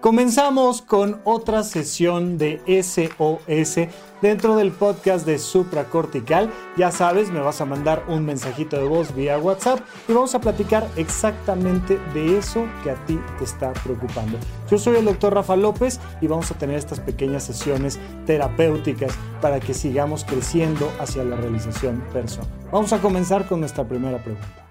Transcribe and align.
Comenzamos 0.00 0.80
con 0.80 1.20
otra 1.24 1.62
sesión 1.62 2.38
de 2.38 2.62
SOS 2.66 3.86
dentro 4.22 4.56
del 4.56 4.72
podcast 4.72 5.26
de 5.26 5.38
Supracortical. 5.38 6.50
Ya 6.78 6.90
sabes, 6.90 7.30
me 7.30 7.40
vas 7.40 7.60
a 7.60 7.66
mandar 7.66 8.04
un 8.08 8.24
mensajito 8.24 8.78
de 8.78 8.88
voz 8.88 9.14
vía 9.14 9.36
WhatsApp 9.36 9.80
y 10.08 10.14
vamos 10.14 10.34
a 10.34 10.40
platicar 10.40 10.88
exactamente 10.96 11.98
de 12.14 12.38
eso 12.38 12.64
que 12.82 12.92
a 12.92 12.94
ti 13.04 13.20
te 13.36 13.44
está 13.44 13.74
preocupando. 13.74 14.38
Yo 14.70 14.78
soy 14.78 14.96
el 14.96 15.04
doctor 15.04 15.34
Rafa 15.34 15.54
López 15.54 16.00
y 16.22 16.28
vamos 16.28 16.50
a 16.50 16.54
tener 16.54 16.76
estas 16.76 17.00
pequeñas 17.00 17.44
sesiones 17.44 17.98
terapéuticas 18.24 19.12
para 19.42 19.60
que 19.60 19.74
sigamos 19.74 20.24
creciendo 20.24 20.90
hacia 20.98 21.24
la 21.24 21.36
realización 21.36 22.02
personal. 22.10 22.48
Vamos 22.72 22.94
a 22.94 23.02
comenzar 23.02 23.46
con 23.46 23.60
nuestra 23.60 23.86
primera 23.86 24.16
pregunta. 24.16 24.66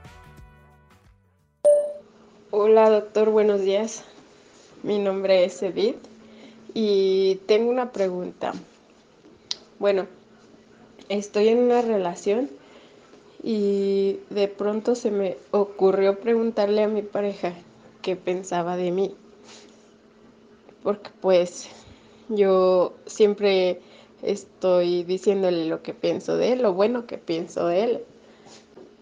Hola 2.50 2.89
doctor, 2.89 3.29
buenos 3.29 3.61
días. 3.61 4.08
Mi 4.82 4.97
nombre 4.97 5.43
es 5.43 5.61
Edith 5.61 5.97
y 6.74 7.36
tengo 7.47 7.70
una 7.70 7.92
pregunta. 7.92 8.54
Bueno, 9.78 10.07
estoy 11.10 11.50
en 11.50 11.60
una 11.60 11.82
relación 11.82 12.50
y 13.43 14.20
de 14.29 14.47
pronto 14.47 14.96
se 14.96 15.11
me 15.11 15.36
ocurrió 15.51 16.21
preguntarle 16.21 16.84
a 16.84 16.87
mi 16.87 17.01
pareja 17.01 17.54
qué 18.01 18.15
pensaba 18.15 18.78
de 18.78 18.92
mí. 18.92 19.15
Porque 20.82 21.09
pues 21.20 21.68
yo 22.29 22.93
siempre 23.06 23.82
estoy 24.21 25.04
diciéndole 25.04 25.65
lo 25.65 25.84
que 25.84 25.93
pienso 25.93 26.37
de 26.37 26.54
él, 26.54 26.61
lo 26.61 26.73
bueno 26.73 27.06
que 27.06 27.18
pienso 27.18 27.68
de 27.68 27.84
él. 27.84 28.04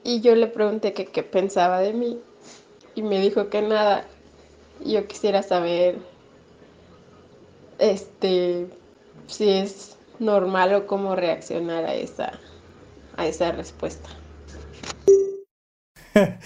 Y 0.03 0.21
yo 0.21 0.33
le 0.33 0.47
pregunté 0.47 0.93
qué 0.93 1.21
pensaba 1.21 1.81
de 1.81 1.93
mí 1.93 2.19
y 2.95 3.03
me 3.03 3.21
dijo 3.21 3.49
que 3.49 3.61
nada 3.61 4.07
yo 4.85 5.07
quisiera 5.07 5.43
saber 5.43 5.99
este 7.79 8.67
si 9.27 9.49
es 9.49 9.97
normal 10.19 10.73
o 10.73 10.87
cómo 10.87 11.15
reaccionar 11.15 11.85
a 11.85 11.93
esa 11.93 12.39
a 13.17 13.27
esa 13.27 13.51
respuesta. 13.51 14.09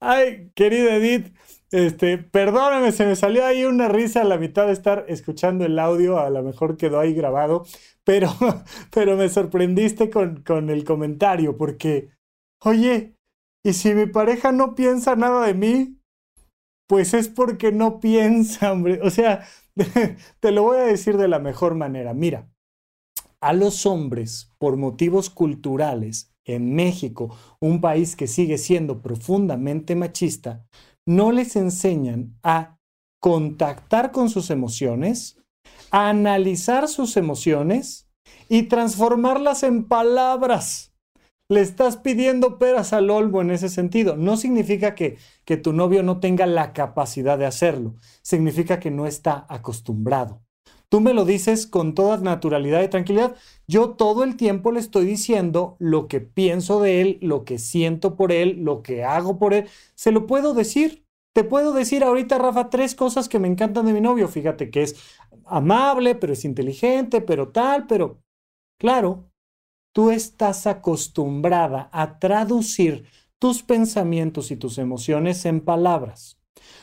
Ay, 0.00 0.50
querida 0.54 0.96
Edith, 0.96 1.34
este, 1.70 2.18
perdóname, 2.18 2.92
se 2.92 3.06
me 3.06 3.16
salió 3.16 3.44
ahí 3.44 3.64
una 3.64 3.88
risa 3.88 4.22
a 4.22 4.24
la 4.24 4.38
mitad 4.38 4.66
de 4.66 4.72
estar 4.72 5.04
escuchando 5.08 5.64
el 5.64 5.78
audio, 5.78 6.18
a 6.18 6.30
lo 6.30 6.42
mejor 6.42 6.76
quedó 6.76 7.00
ahí 7.00 7.14
grabado, 7.14 7.64
pero, 8.04 8.28
pero 8.92 9.16
me 9.16 9.28
sorprendiste 9.28 10.10
con, 10.10 10.42
con 10.42 10.70
el 10.70 10.84
comentario, 10.84 11.56
porque, 11.56 12.10
oye, 12.60 13.16
¿y 13.64 13.72
si 13.72 13.94
mi 13.94 14.06
pareja 14.06 14.52
no 14.52 14.74
piensa 14.74 15.16
nada 15.16 15.46
de 15.46 15.54
mí? 15.54 16.01
Pues 16.92 17.14
es 17.14 17.28
porque 17.28 17.72
no 17.72 18.00
piensa, 18.00 18.70
hombre. 18.70 19.00
O 19.02 19.08
sea, 19.08 19.46
te 20.40 20.52
lo 20.52 20.64
voy 20.64 20.76
a 20.76 20.82
decir 20.82 21.16
de 21.16 21.26
la 21.26 21.38
mejor 21.38 21.74
manera. 21.74 22.12
Mira, 22.12 22.52
a 23.40 23.54
los 23.54 23.86
hombres, 23.86 24.52
por 24.58 24.76
motivos 24.76 25.30
culturales, 25.30 26.34
en 26.44 26.74
México, 26.74 27.34
un 27.60 27.80
país 27.80 28.14
que 28.14 28.26
sigue 28.26 28.58
siendo 28.58 29.00
profundamente 29.00 29.96
machista, 29.96 30.66
no 31.06 31.32
les 31.32 31.56
enseñan 31.56 32.38
a 32.42 32.78
contactar 33.22 34.12
con 34.12 34.28
sus 34.28 34.50
emociones, 34.50 35.38
a 35.92 36.10
analizar 36.10 36.88
sus 36.88 37.16
emociones 37.16 38.06
y 38.50 38.64
transformarlas 38.64 39.62
en 39.62 39.88
palabras 39.88 40.91
le 41.52 41.60
estás 41.60 41.98
pidiendo 41.98 42.58
peras 42.58 42.92
al 42.92 43.10
olmo 43.10 43.42
en 43.42 43.50
ese 43.50 43.68
sentido. 43.68 44.16
No 44.16 44.36
significa 44.36 44.94
que, 44.94 45.18
que 45.44 45.56
tu 45.56 45.72
novio 45.72 46.02
no 46.02 46.18
tenga 46.18 46.46
la 46.46 46.72
capacidad 46.72 47.38
de 47.38 47.46
hacerlo, 47.46 47.94
significa 48.22 48.80
que 48.80 48.90
no 48.90 49.06
está 49.06 49.46
acostumbrado. 49.48 50.42
Tú 50.88 51.00
me 51.00 51.14
lo 51.14 51.24
dices 51.24 51.66
con 51.66 51.94
toda 51.94 52.18
naturalidad 52.18 52.82
y 52.82 52.88
tranquilidad. 52.88 53.34
Yo 53.66 53.90
todo 53.90 54.24
el 54.24 54.36
tiempo 54.36 54.72
le 54.72 54.80
estoy 54.80 55.06
diciendo 55.06 55.76
lo 55.78 56.06
que 56.06 56.20
pienso 56.20 56.82
de 56.82 57.00
él, 57.00 57.18
lo 57.22 57.44
que 57.44 57.58
siento 57.58 58.14
por 58.14 58.30
él, 58.30 58.62
lo 58.62 58.82
que 58.82 59.02
hago 59.02 59.38
por 59.38 59.54
él. 59.54 59.68
Se 59.94 60.12
lo 60.12 60.26
puedo 60.26 60.52
decir. 60.54 61.06
Te 61.34 61.44
puedo 61.44 61.72
decir 61.72 62.04
ahorita, 62.04 62.36
Rafa, 62.36 62.68
tres 62.68 62.94
cosas 62.94 63.30
que 63.30 63.38
me 63.38 63.48
encantan 63.48 63.86
de 63.86 63.94
mi 63.94 64.02
novio. 64.02 64.28
Fíjate 64.28 64.70
que 64.70 64.82
es 64.82 64.96
amable, 65.46 66.14
pero 66.14 66.34
es 66.34 66.44
inteligente, 66.44 67.22
pero 67.22 67.48
tal, 67.48 67.86
pero 67.86 68.20
claro, 68.78 69.31
tú 69.92 70.10
estás 70.10 70.66
acostumbrada 70.66 71.88
a 71.92 72.18
traducir 72.18 73.04
tus 73.38 73.62
pensamientos 73.62 74.50
y 74.50 74.56
tus 74.56 74.78
emociones 74.78 75.44
en 75.46 75.60
palabras. 75.60 76.38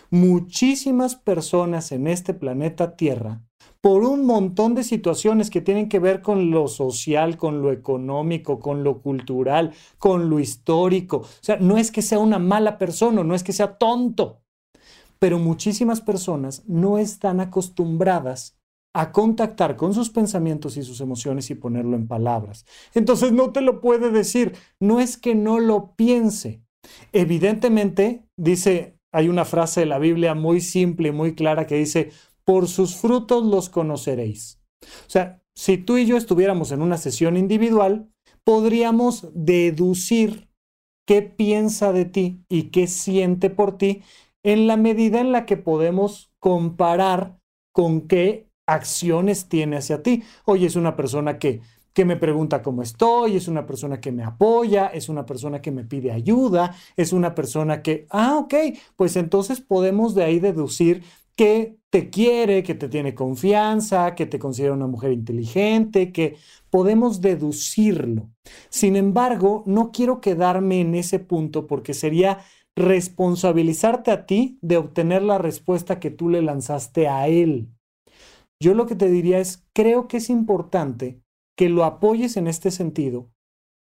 Muchísimas 0.10 1.16
personas 1.16 1.92
en 1.92 2.08
este 2.08 2.34
planeta 2.34 2.96
Tierra, 2.96 3.42
por 3.82 4.04
un 4.04 4.26
montón 4.26 4.76
de 4.76 4.84
situaciones 4.84 5.50
que 5.50 5.62
tienen 5.62 5.88
que 5.88 6.00
ver 6.00 6.22
con 6.22 6.52
lo 6.52 6.68
social, 6.68 7.38
con 7.38 7.62
lo 7.62 7.72
económico, 7.72 8.60
con 8.60 8.84
lo 8.84 9.02
cultural, 9.02 9.74
con 9.98 10.30
lo 10.30 10.40
histórico. 10.40 11.18
O 11.18 11.28
sea, 11.42 11.58
no 11.58 11.78
es 11.78 11.92
que 11.92 12.02
sea 12.02 12.20
una 12.20 12.40
mala 12.40 12.78
persona, 12.78 13.24
no 13.24 13.36
es 13.36 13.44
que 13.44 13.54
sea 13.54 13.78
tonto, 13.78 14.42
pero 15.18 15.40
muchísimas 15.40 16.02
personas 16.02 16.64
no 16.68 16.98
están 16.98 17.40
acostumbradas 17.40 18.59
a 18.94 19.12
contactar 19.12 19.76
con 19.76 19.94
sus 19.94 20.10
pensamientos 20.10 20.78
y 20.78 20.84
sus 20.84 21.02
emociones 21.02 21.50
y 21.50 21.56
ponerlo 21.56 21.96
en 21.96 22.08
palabras. 22.08 22.66
Entonces 22.94 23.32
no 23.32 23.52
te 23.52 23.62
lo 23.62 23.82
puede 23.82 24.12
decir, 24.12 24.54
no 24.80 25.00
es 25.00 25.18
que 25.18 25.36
no 25.36 25.60
lo 25.60 25.96
piense. 25.96 26.64
Evidentemente, 27.12 28.26
dice, 28.38 28.98
hay 29.12 29.30
una 29.30 29.46
frase 29.46 29.82
de 29.82 29.86
la 29.86 30.00
Biblia 30.00 30.34
muy 30.34 30.62
simple 30.62 31.10
y 31.10 31.12
muy 31.12 31.36
clara 31.36 31.68
que 31.68 31.76
dice, 31.76 32.12
por 32.44 32.68
sus 32.68 32.96
frutos 32.96 33.46
los 33.46 33.70
conoceréis. 33.70 34.60
O 34.82 35.10
sea, 35.10 35.42
si 35.56 35.78
tú 35.78 35.98
y 35.98 36.06
yo 36.06 36.18
estuviéramos 36.18 36.72
en 36.72 36.82
una 36.82 36.98
sesión 36.98 37.38
individual, 37.38 38.10
podríamos 38.44 39.28
deducir 39.34 40.50
qué 41.06 41.22
piensa 41.22 41.92
de 41.92 42.06
ti 42.06 42.44
y 42.50 42.70
qué 42.72 42.88
siente 42.88 43.50
por 43.50 43.78
ti 43.78 44.02
en 44.44 44.68
la 44.68 44.78
medida 44.78 45.20
en 45.20 45.32
la 45.32 45.46
que 45.46 45.58
podemos 45.58 46.32
comparar 46.40 47.40
con 47.74 48.08
qué 48.08 48.49
acciones 48.74 49.48
tiene 49.50 49.78
hacia 49.78 50.02
ti. 50.04 50.24
Oye, 50.46 50.68
es 50.68 50.76
una 50.76 50.96
persona 50.96 51.40
que, 51.40 51.62
que 51.94 52.06
me 52.06 52.18
pregunta 52.18 52.62
cómo 52.62 52.82
estoy, 52.82 53.36
es 53.36 53.48
una 53.48 53.66
persona 53.66 54.00
que 54.00 54.12
me 54.12 54.24
apoya, 54.24 54.88
es 54.88 55.10
una 55.10 55.26
persona 55.26 55.62
que 55.62 55.72
me 55.72 55.84
pide 55.84 56.12
ayuda, 56.12 56.76
es 56.96 57.14
una 57.14 57.36
persona 57.36 57.82
que, 57.82 58.08
ah, 58.10 58.38
ok, 58.38 58.54
pues 58.96 59.16
entonces 59.16 59.62
podemos 59.62 60.16
de 60.16 60.24
ahí 60.24 60.40
deducir 60.40 61.04
que 61.36 61.78
te 61.90 62.10
quiere, 62.10 62.64
que 62.64 62.76
te 62.76 62.90
tiene 62.90 63.16
confianza, 63.16 64.14
que 64.14 64.26
te 64.26 64.40
considera 64.40 64.74
una 64.74 64.88
mujer 64.88 65.14
inteligente, 65.14 66.12
que 66.12 66.36
podemos 66.70 67.22
deducirlo. 67.22 68.30
Sin 68.70 68.96
embargo, 68.98 69.64
no 69.66 69.92
quiero 69.92 70.20
quedarme 70.20 70.82
en 70.82 70.96
ese 70.96 71.20
punto 71.20 71.66
porque 71.66 71.94
sería 71.94 72.40
responsabilizarte 72.76 74.12
a 74.12 74.26
ti 74.26 74.58
de 74.62 74.78
obtener 74.78 75.22
la 75.22 75.38
respuesta 75.38 76.00
que 76.00 76.12
tú 76.12 76.30
le 76.30 76.42
lanzaste 76.42 77.08
a 77.08 77.28
él. 77.28 77.70
Yo 78.62 78.74
lo 78.74 78.86
que 78.86 78.96
te 78.96 79.10
diría 79.10 79.40
es, 79.40 79.66
creo 79.74 80.08
que 80.08 80.18
es 80.18 80.30
importante 80.30 81.22
que 81.58 81.70
lo 81.70 81.86
apoyes 81.86 82.38
en 82.38 82.48
este 82.48 82.72
sentido 82.72 83.30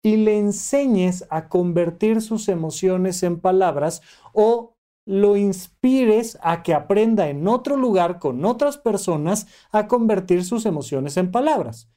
y 0.02 0.16
le 0.16 0.38
enseñes 0.38 1.24
a 1.30 1.48
convertir 1.48 2.20
sus 2.20 2.48
emociones 2.48 3.22
en 3.22 3.40
palabras 3.40 4.02
o 4.32 4.74
lo 5.06 5.36
inspires 5.36 6.38
a 6.42 6.62
que 6.62 6.74
aprenda 6.74 7.28
en 7.28 7.46
otro 7.46 7.76
lugar 7.76 8.18
con 8.18 8.44
otras 8.44 8.78
personas 8.78 9.46
a 9.70 9.86
convertir 9.86 10.44
sus 10.44 10.66
emociones 10.66 11.16
en 11.16 11.30
palabras. 11.30 11.90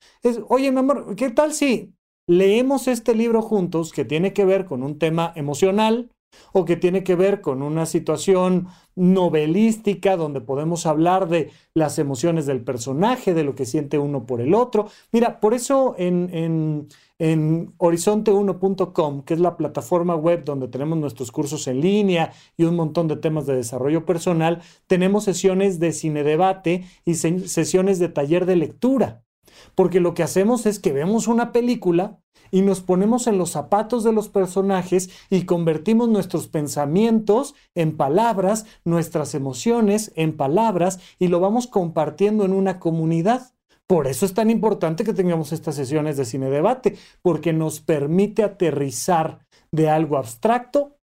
Oye, 0.50 0.72
mi 0.72 0.80
amor, 0.80 1.16
¿qué 1.16 1.30
tal 1.30 1.54
si 1.54 1.94
leemos 2.28 2.88
este 2.88 3.16
libro 3.16 3.42
juntos 3.42 3.92
que 3.92 4.06
tiene 4.06 4.34
que 4.34 4.46
ver 4.46 4.66
con 4.66 4.84
un 4.84 5.00
tema 5.00 5.32
emocional? 5.36 6.12
O 6.54 6.66
que 6.66 6.76
tiene 6.76 7.04
que 7.04 7.16
ver 7.16 7.42
con 7.42 7.62
una 7.62 7.86
situación 7.86 8.68
novelística 8.96 10.18
donde 10.18 10.42
podemos 10.42 10.86
hablar 10.86 11.28
de 11.28 11.52
las 11.74 12.00
emociones 12.00 12.46
del 12.46 12.64
personaje, 12.64 13.34
de 13.34 13.44
lo 13.44 13.56
que 13.56 13.66
siente 13.66 14.00
uno 14.00 14.26
por 14.26 14.42
el 14.42 14.54
otro. 14.54 14.88
Mira, 15.12 15.40
por 15.40 15.54
eso 15.54 15.96
en, 15.98 16.30
en, 16.34 16.88
en 17.20 17.78
horizonte1.com, 17.78 19.24
que 19.24 19.34
es 19.36 19.40
la 19.40 19.56
plataforma 19.56 20.16
web 20.16 20.44
donde 20.44 20.68
tenemos 20.68 20.98
nuestros 20.98 21.32
cursos 21.32 21.68
en 21.68 21.82
línea 21.82 22.34
y 22.58 22.64
un 22.64 22.76
montón 22.76 23.08
de 23.08 23.18
temas 23.18 23.46
de 23.46 23.56
desarrollo 23.56 24.06
personal, 24.06 24.62
tenemos 24.88 25.26
sesiones 25.26 25.80
de 25.80 25.92
cine 25.92 26.24
debate 26.24 26.86
y 27.06 27.16
sesiones 27.16 28.00
de 28.00 28.10
taller 28.10 28.46
de 28.46 28.56
lectura. 28.56 29.27
Porque 29.76 30.00
lo 30.00 30.14
que 30.14 30.24
hacemos 30.24 30.66
es 30.66 30.80
que 30.80 30.92
vemos 30.92 31.28
una 31.28 31.52
película 31.52 32.20
y 32.52 32.62
nos 32.62 32.82
ponemos 32.82 33.28
en 33.28 33.38
los 33.38 33.52
zapatos 33.52 34.04
de 34.04 34.14
los 34.14 34.30
personajes 34.30 35.10
y 35.30 35.44
convertimos 35.44 36.10
nuestros 36.10 36.48
pensamientos 36.48 37.56
en 37.76 37.98
palabras, 37.98 38.66
nuestras 38.86 39.36
emociones 39.36 40.12
en 40.16 40.36
palabras 40.36 41.00
y 41.20 41.28
lo 41.28 41.40
vamos 41.40 41.68
compartiendo 41.68 42.46
en 42.46 42.54
una 42.54 42.80
comunidad. 42.80 43.54
Por 43.88 44.08
eso 44.08 44.26
es 44.26 44.34
tan 44.34 44.50
importante 44.50 45.04
que 45.04 45.14
tengamos 45.14 45.54
estas 45.54 45.76
sesiones 45.76 46.18
de 46.18 46.26
cine 46.26 46.50
debate, 46.50 46.98
porque 47.22 47.54
nos 47.54 47.80
permite 47.80 48.44
aterrizar 48.44 49.46
de 49.72 49.90
algo 49.90 50.18
abstracto 50.18 50.98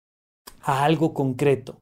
a 0.61 0.83
algo 0.83 1.13
concreto. 1.13 1.81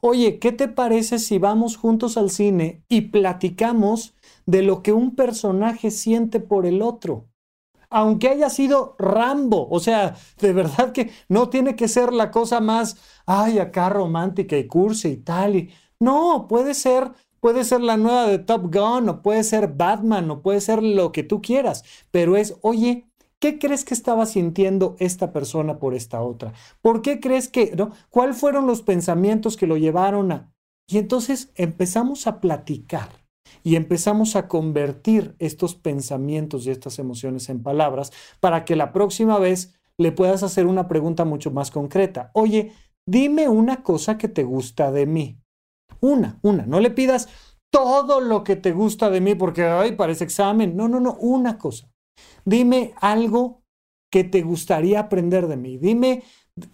Oye, 0.00 0.38
¿qué 0.38 0.52
te 0.52 0.68
parece 0.68 1.18
si 1.18 1.38
vamos 1.38 1.76
juntos 1.76 2.16
al 2.16 2.30
cine 2.30 2.82
y 2.88 3.02
platicamos 3.02 4.14
de 4.48 4.62
lo 4.62 4.82
que 4.82 4.94
un 4.94 5.14
personaje 5.14 5.90
siente 5.90 6.40
por 6.40 6.64
el 6.64 6.80
otro? 6.80 7.26
Aunque 7.90 8.30
haya 8.30 8.48
sido 8.48 8.96
Rambo, 8.98 9.68
o 9.70 9.78
sea, 9.78 10.16
de 10.40 10.54
verdad 10.54 10.92
que 10.92 11.10
no 11.28 11.50
tiene 11.50 11.76
que 11.76 11.86
ser 11.86 12.14
la 12.14 12.30
cosa 12.30 12.60
más, 12.60 12.96
ay, 13.26 13.58
acá 13.58 13.90
romántica 13.90 14.56
y 14.56 14.66
cursi 14.66 15.08
y 15.08 15.16
tal. 15.18 15.56
Y... 15.56 15.70
No, 16.00 16.46
puede 16.48 16.74
ser 16.74 17.12
Puede 17.40 17.62
ser 17.62 17.82
la 17.82 17.96
nueva 17.96 18.26
de 18.26 18.40
Top 18.40 18.62
Gun, 18.74 19.08
o 19.08 19.22
puede 19.22 19.44
ser 19.44 19.68
Batman, 19.68 20.28
o 20.28 20.42
puede 20.42 20.60
ser 20.60 20.82
lo 20.82 21.12
que 21.12 21.22
tú 21.22 21.40
quieras, 21.40 21.84
pero 22.10 22.36
es, 22.36 22.56
oye, 22.62 23.04
¿Qué 23.40 23.60
crees 23.60 23.84
que 23.84 23.94
estaba 23.94 24.26
sintiendo 24.26 24.96
esta 24.98 25.32
persona 25.32 25.78
por 25.78 25.94
esta 25.94 26.20
otra? 26.22 26.54
¿Por 26.82 27.02
qué 27.02 27.20
crees 27.20 27.46
que, 27.46 27.72
no? 27.76 27.92
¿Cuáles 28.10 28.36
fueron 28.36 28.66
los 28.66 28.82
pensamientos 28.82 29.56
que 29.56 29.68
lo 29.68 29.76
llevaron 29.76 30.32
a... 30.32 30.52
Y 30.88 30.98
entonces 30.98 31.52
empezamos 31.54 32.26
a 32.26 32.40
platicar 32.40 33.27
y 33.62 33.76
empezamos 33.76 34.36
a 34.36 34.48
convertir 34.48 35.34
estos 35.38 35.74
pensamientos 35.74 36.66
y 36.66 36.70
estas 36.70 36.98
emociones 36.98 37.48
en 37.48 37.62
palabras 37.62 38.12
para 38.40 38.64
que 38.64 38.76
la 38.76 38.92
próxima 38.92 39.38
vez 39.38 39.74
le 39.98 40.12
puedas 40.12 40.42
hacer 40.42 40.66
una 40.66 40.88
pregunta 40.88 41.24
mucho 41.24 41.50
más 41.50 41.70
concreta. 41.70 42.30
Oye, 42.34 42.72
dime 43.06 43.48
una 43.48 43.82
cosa 43.82 44.16
que 44.16 44.28
te 44.28 44.44
gusta 44.44 44.92
de 44.92 45.06
mí. 45.06 45.40
Una, 46.00 46.38
una. 46.42 46.66
No 46.66 46.80
le 46.80 46.90
pidas 46.90 47.28
todo 47.70 48.20
lo 48.20 48.44
que 48.44 48.56
te 48.56 48.72
gusta 48.72 49.10
de 49.10 49.20
mí 49.20 49.34
porque, 49.34 49.64
ay, 49.64 49.92
parece 49.92 50.24
examen. 50.24 50.76
No, 50.76 50.88
no, 50.88 51.00
no, 51.00 51.14
una 51.14 51.58
cosa. 51.58 51.90
Dime 52.44 52.94
algo 53.00 53.62
que 54.10 54.24
te 54.24 54.42
gustaría 54.42 55.00
aprender 55.00 55.48
de 55.48 55.56
mí. 55.56 55.78
Dime, 55.78 56.22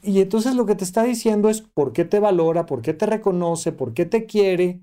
y 0.02 0.20
entonces 0.20 0.54
lo 0.54 0.66
que 0.66 0.74
te 0.74 0.84
está 0.84 1.02
diciendo 1.02 1.48
es 1.48 1.62
por 1.62 1.92
qué 1.92 2.04
te 2.04 2.20
valora, 2.20 2.66
por 2.66 2.82
qué 2.82 2.94
te 2.94 3.06
reconoce, 3.06 3.72
por 3.72 3.94
qué 3.94 4.06
te 4.06 4.26
quiere, 4.26 4.82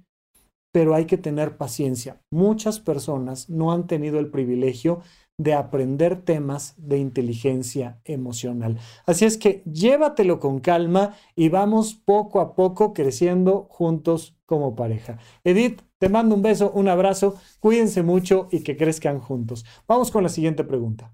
pero 0.71 0.95
hay 0.95 1.05
que 1.05 1.17
tener 1.17 1.57
paciencia. 1.57 2.21
Muchas 2.31 2.79
personas 2.79 3.49
no 3.49 3.71
han 3.71 3.87
tenido 3.87 4.19
el 4.19 4.29
privilegio 4.29 5.01
de 5.37 5.53
aprender 5.53 6.21
temas 6.21 6.75
de 6.77 6.99
inteligencia 6.99 7.99
emocional. 8.05 8.77
Así 9.05 9.25
es 9.25 9.37
que 9.37 9.63
llévatelo 9.65 10.39
con 10.39 10.59
calma 10.59 11.15
y 11.35 11.49
vamos 11.49 11.95
poco 11.95 12.39
a 12.39 12.53
poco 12.55 12.93
creciendo 12.93 13.67
juntos 13.69 14.37
como 14.45 14.75
pareja. 14.75 15.17
Edith, 15.43 15.81
te 15.97 16.09
mando 16.09 16.35
un 16.35 16.41
beso, 16.41 16.71
un 16.71 16.87
abrazo, 16.87 17.35
cuídense 17.59 18.03
mucho 18.03 18.49
y 18.51 18.61
que 18.61 18.77
crezcan 18.77 19.19
juntos. 19.19 19.65
Vamos 19.87 20.11
con 20.11 20.23
la 20.23 20.29
siguiente 20.29 20.63
pregunta. 20.63 21.13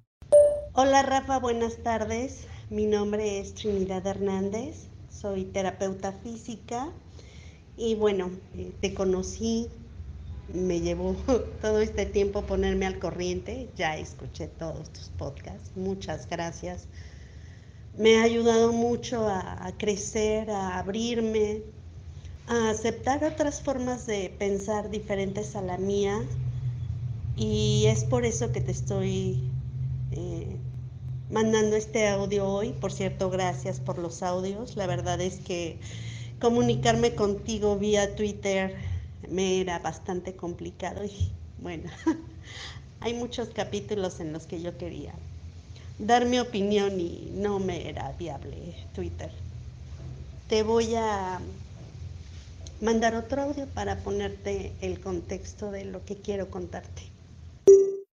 Hola 0.74 1.04
Rafa, 1.04 1.40
buenas 1.40 1.82
tardes. 1.82 2.48
Mi 2.70 2.86
nombre 2.86 3.40
es 3.40 3.54
Trinidad 3.54 4.06
Hernández, 4.06 4.90
soy 5.10 5.46
terapeuta 5.46 6.12
física 6.12 6.90
y 7.78 7.96
bueno, 7.96 8.32
eh, 8.56 8.72
te 8.82 8.94
conocí 8.94 9.70
me 10.54 10.80
llevó 10.80 11.16
todo 11.62 11.82
este 11.82 12.06
tiempo 12.06 12.44
ponerme 12.44 12.86
al 12.86 13.00
corriente. 13.00 13.70
Ya 13.76 13.98
escuché 13.98 14.48
todos 14.48 14.90
tus 14.92 15.10
podcasts. 15.10 15.72
Muchas 15.76 16.28
gracias. 16.30 16.88
Me 17.98 18.18
ha 18.18 18.24
ayudado 18.24 18.72
mucho 18.74 19.28
a, 19.28 19.72
crecer, 19.78 20.52
a 20.52 20.78
abrirme, 20.78 21.64
a 22.48 22.70
aceptar 22.70 23.24
otras 23.24 23.62
formas 23.62 24.06
de 24.06 24.34
pensar 24.38 24.90
diferentes 24.92 25.56
a 25.56 25.62
la 25.62 25.78
mía. 25.78 26.22
Y 27.36 27.86
es 27.88 28.04
por 28.04 28.26
eso 28.26 28.52
que 28.52 28.62
te 28.62 28.72
estoy 28.72 29.40
eh, 30.12 30.58
mandando 31.32 31.76
este 31.76 32.08
audio 32.08 32.48
hoy. 32.48 32.72
Por 32.74 32.92
cierto, 32.92 33.32
gracias 33.32 33.80
por 33.80 33.98
los 33.98 34.22
audios. 34.22 34.76
La 34.76 34.86
verdad 34.86 35.20
es 35.20 35.38
que 35.38 35.80
comunicarme 36.40 37.16
contigo 37.16 37.78
vía 37.78 38.16
Twitter 38.16 38.76
me 39.30 39.62
era 39.62 39.80
bastante 39.80 40.36
complicado 40.36 41.04
y 41.04 41.32
bueno, 41.62 41.90
hay 43.00 43.14
muchos 43.14 43.50
capítulos 43.50 44.20
en 44.20 44.34
los 44.34 44.46
que 44.46 44.62
yo 44.62 44.78
quería 44.78 45.14
dar 46.00 46.26
mi 46.26 46.40
opinión 46.40 47.00
y 47.00 47.32
no 47.34 47.60
me 47.60 47.90
era 47.90 48.12
viable 48.20 48.76
Twitter. 48.94 49.32
Te 50.48 50.64
voy 50.64 50.96
a 50.96 51.40
mandar 52.82 53.16
otro 53.16 53.42
audio 53.42 53.66
para 53.68 53.98
ponerte 53.98 54.72
el 54.82 55.00
contexto 55.02 55.72
de 55.72 55.86
lo 55.86 56.06
que 56.06 56.16
quiero 56.18 56.50
contarte. 56.50 57.17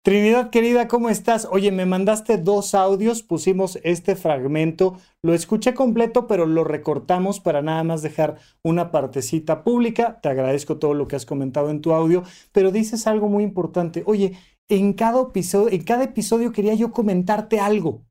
Trinidad 0.02 0.48
querida, 0.48 0.88
¿cómo 0.88 1.10
estás? 1.10 1.46
Oye, 1.50 1.70
me 1.72 1.84
mandaste 1.84 2.38
dos 2.38 2.74
audios, 2.74 3.22
pusimos 3.22 3.78
este 3.82 4.16
fragmento, 4.16 4.96
lo 5.22 5.34
escuché 5.34 5.74
completo, 5.74 6.26
pero 6.26 6.46
lo 6.46 6.64
recortamos 6.64 7.38
para 7.38 7.60
nada 7.60 7.84
más 7.84 8.00
dejar 8.00 8.38
una 8.64 8.92
partecita 8.92 9.62
pública. 9.62 10.18
Te 10.22 10.30
agradezco 10.30 10.78
todo 10.78 10.94
lo 10.94 11.06
que 11.06 11.16
has 11.16 11.26
comentado 11.26 11.68
en 11.68 11.82
tu 11.82 11.92
audio, 11.92 12.22
pero 12.50 12.70
dices 12.70 13.06
algo 13.06 13.28
muy 13.28 13.44
importante. 13.44 14.02
Oye, 14.06 14.38
en 14.70 14.94
cada 14.94 15.20
episodio, 15.20 15.68
en 15.68 15.84
cada 15.84 16.04
episodio 16.04 16.50
quería 16.50 16.72
yo 16.72 16.92
comentarte 16.92 17.60
algo. 17.60 18.06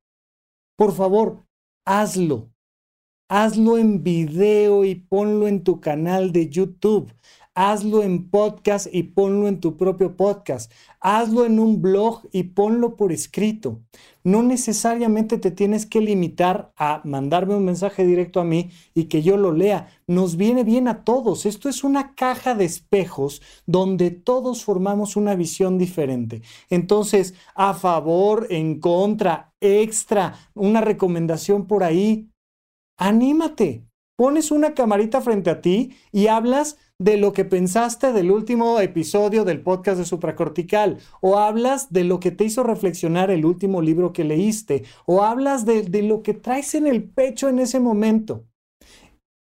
Por 0.77 0.93
favor, 0.93 1.43
hazlo. 1.87 2.51
Hazlo 3.31 3.79
en 3.79 4.03
video 4.03 4.85
y 4.85 4.93
ponlo 4.93 5.47
en 5.47 5.63
tu 5.63 5.79
canal 5.79 6.31
de 6.31 6.49
YouTube 6.49 7.11
hazlo 7.55 8.03
en 8.03 8.29
podcast 8.29 8.87
y 8.91 9.03
ponlo 9.03 9.47
en 9.47 9.59
tu 9.59 9.75
propio 9.75 10.15
podcast, 10.15 10.71
hazlo 11.01 11.45
en 11.45 11.59
un 11.59 11.81
blog 11.81 12.21
y 12.31 12.43
ponlo 12.43 12.95
por 12.95 13.11
escrito. 13.11 13.81
No 14.23 14.43
necesariamente 14.43 15.37
te 15.37 15.51
tienes 15.51 15.85
que 15.85 16.01
limitar 16.01 16.71
a 16.77 17.01
mandarme 17.03 17.55
un 17.55 17.65
mensaje 17.65 18.05
directo 18.05 18.39
a 18.39 18.43
mí 18.43 18.69
y 18.93 19.05
que 19.05 19.21
yo 19.21 19.37
lo 19.37 19.51
lea. 19.51 19.89
Nos 20.07 20.37
viene 20.37 20.63
bien 20.63 20.87
a 20.87 21.03
todos. 21.03 21.45
Esto 21.45 21.69
es 21.69 21.83
una 21.83 22.15
caja 22.15 22.55
de 22.55 22.65
espejos 22.65 23.41
donde 23.65 24.11
todos 24.11 24.63
formamos 24.63 25.15
una 25.15 25.35
visión 25.35 25.77
diferente. 25.77 26.41
Entonces, 26.69 27.33
a 27.55 27.73
favor, 27.73 28.47
en 28.49 28.79
contra, 28.79 29.53
extra, 29.59 30.35
una 30.53 30.81
recomendación 30.81 31.65
por 31.65 31.83
ahí, 31.83 32.29
anímate. 32.97 33.85
Pones 34.15 34.51
una 34.51 34.73
camarita 34.73 35.21
frente 35.21 35.49
a 35.49 35.61
ti 35.61 35.95
y 36.11 36.27
hablas 36.27 36.77
de 36.99 37.15
lo 37.15 37.31
que 37.31 37.45
pensaste 37.45 38.11
del 38.11 38.29
último 38.29 38.79
episodio 38.81 39.45
del 39.45 39.61
podcast 39.61 39.99
de 39.99 40.05
supracortical, 40.05 40.97
o 41.21 41.37
hablas 41.37 41.93
de 41.93 42.03
lo 42.03 42.19
que 42.19 42.31
te 42.31 42.43
hizo 42.43 42.61
reflexionar 42.63 43.31
el 43.31 43.45
último 43.45 43.81
libro 43.81 44.11
que 44.11 44.25
leíste, 44.25 44.83
o 45.05 45.23
hablas 45.23 45.65
de, 45.65 45.83
de 45.83 46.03
lo 46.03 46.21
que 46.23 46.33
traes 46.33 46.75
en 46.75 46.87
el 46.87 47.03
pecho 47.05 47.47
en 47.47 47.59
ese 47.59 47.79
momento 47.79 48.48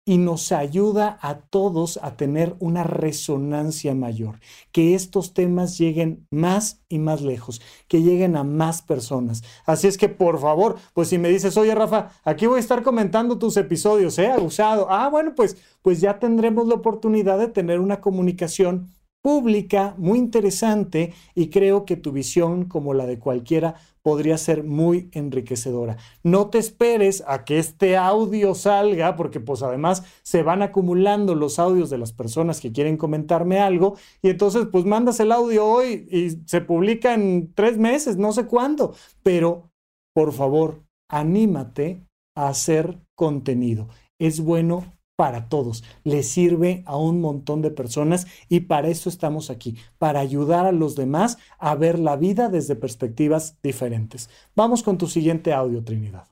y 0.08 0.16
nos 0.16 0.52
ayuda 0.52 1.18
a 1.20 1.40
todos 1.40 1.98
a 2.02 2.16
tener 2.16 2.56
una 2.60 2.82
resonancia 2.82 3.94
mayor, 3.94 4.40
que 4.72 4.94
estos 4.94 5.34
temas 5.34 5.76
lleguen 5.76 6.26
más 6.30 6.80
y 6.88 6.98
más 6.98 7.20
lejos, 7.20 7.60
que 7.88 8.00
lleguen 8.00 8.34
a 8.34 8.42
más 8.42 8.80
personas. 8.80 9.42
Así 9.66 9.86
es 9.86 9.98
que 9.98 10.08
por 10.08 10.40
favor, 10.40 10.76
pues 10.94 11.08
si 11.08 11.18
me 11.18 11.28
dices, 11.28 11.58
oye 11.58 11.74
Rafa, 11.74 12.08
aquí 12.24 12.46
voy 12.46 12.56
a 12.56 12.60
estar 12.60 12.82
comentando 12.82 13.38
tus 13.38 13.58
episodios, 13.58 14.18
¿eh? 14.18 14.28
Abusado. 14.28 14.86
Ah, 14.88 15.10
bueno, 15.10 15.34
pues, 15.36 15.58
pues 15.82 16.00
ya 16.00 16.18
tendremos 16.18 16.66
la 16.68 16.76
oportunidad 16.76 17.38
de 17.38 17.48
tener 17.48 17.78
una 17.78 18.00
comunicación 18.00 18.88
pública 19.20 19.94
muy 19.98 20.18
interesante 20.18 21.12
y 21.34 21.50
creo 21.50 21.84
que 21.84 21.96
tu 21.96 22.12
visión, 22.12 22.64
como 22.64 22.94
la 22.94 23.04
de 23.04 23.18
cualquiera, 23.18 23.74
podría 24.08 24.38
ser 24.38 24.64
muy 24.64 25.10
enriquecedora. 25.12 25.98
No 26.22 26.48
te 26.48 26.56
esperes 26.56 27.22
a 27.26 27.44
que 27.44 27.58
este 27.58 27.98
audio 27.98 28.54
salga, 28.54 29.16
porque 29.16 29.38
pues 29.38 29.62
además 29.62 30.02
se 30.22 30.42
van 30.42 30.62
acumulando 30.62 31.34
los 31.34 31.58
audios 31.58 31.90
de 31.90 31.98
las 31.98 32.14
personas 32.14 32.58
que 32.62 32.72
quieren 32.72 32.96
comentarme 32.96 33.58
algo 33.58 33.98
y 34.22 34.30
entonces 34.30 34.66
pues 34.72 34.86
mandas 34.86 35.20
el 35.20 35.30
audio 35.30 35.66
hoy 35.66 36.08
y 36.10 36.40
se 36.46 36.62
publica 36.62 37.12
en 37.12 37.52
tres 37.52 37.76
meses, 37.76 38.16
no 38.16 38.32
sé 38.32 38.46
cuándo, 38.46 38.94
pero 39.22 39.70
por 40.14 40.32
favor, 40.32 40.84
anímate 41.10 42.02
a 42.34 42.48
hacer 42.48 42.98
contenido. 43.14 43.88
Es 44.18 44.40
bueno 44.40 44.86
para 45.18 45.48
todos, 45.48 45.82
le 46.04 46.22
sirve 46.22 46.84
a 46.86 46.96
un 46.96 47.20
montón 47.20 47.60
de 47.60 47.72
personas 47.72 48.28
y 48.48 48.60
para 48.60 48.86
eso 48.86 49.08
estamos 49.08 49.50
aquí, 49.50 49.74
para 49.98 50.20
ayudar 50.20 50.64
a 50.64 50.70
los 50.70 50.94
demás 50.94 51.38
a 51.58 51.74
ver 51.74 51.98
la 51.98 52.14
vida 52.14 52.48
desde 52.48 52.76
perspectivas 52.76 53.56
diferentes. 53.60 54.30
Vamos 54.54 54.84
con 54.84 54.96
tu 54.96 55.08
siguiente 55.08 55.52
audio, 55.52 55.82
Trinidad. 55.82 56.28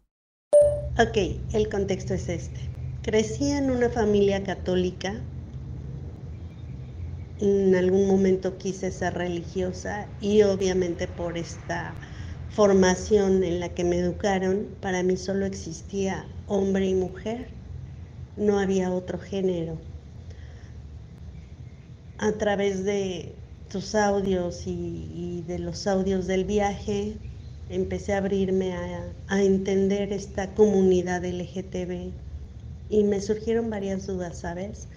Ok, 1.01 1.17
el 1.53 1.69
contexto 1.69 2.15
es 2.15 2.29
este. 2.29 2.61
Crecí 3.03 3.51
en 3.51 3.73
una 3.73 3.91
familia 3.91 4.45
católica. 4.45 5.21
En 7.41 7.75
algún 7.75 8.07
momento 8.07 8.57
quise 8.57 8.93
ser 8.93 9.15
religiosa 9.15 10.07
y 10.21 10.43
obviamente 10.43 11.09
por 11.09 11.37
esta 11.37 11.93
formación 12.51 13.43
en 13.43 13.59
la 13.59 13.71
que 13.71 13.83
me 13.83 13.99
educaron, 13.99 14.69
para 14.81 15.03
mí 15.03 15.17
solo 15.17 15.45
existía 15.45 16.25
hombre 16.47 16.87
y 16.87 16.95
mujer 16.95 17.56
no 18.37 18.59
había 18.59 18.93
otro 18.93 19.19
género. 19.19 19.79
A 22.19 22.33
través 22.33 22.85
de 22.85 23.35
tus 23.69 23.95
audios 23.95 24.63
y, 24.67 25.43
de 25.47 25.59
los 25.59 25.87
audios 25.87 26.27
del 26.27 26.45
viaje, 26.45 27.19
empecé 27.69 28.13
a 28.15 28.19
abrirme 28.19 28.75
a, 28.75 29.15
a 29.29 29.43
entender 29.43 30.13
esta 30.13 30.55
comunidad 30.55 31.25
LGTB 31.25 32.13
y 32.89 33.05
me 33.05 33.21
surgieron 33.21 33.71
varias 33.71 34.07
dudas, 34.07 34.39
¿sabes? 34.39 34.89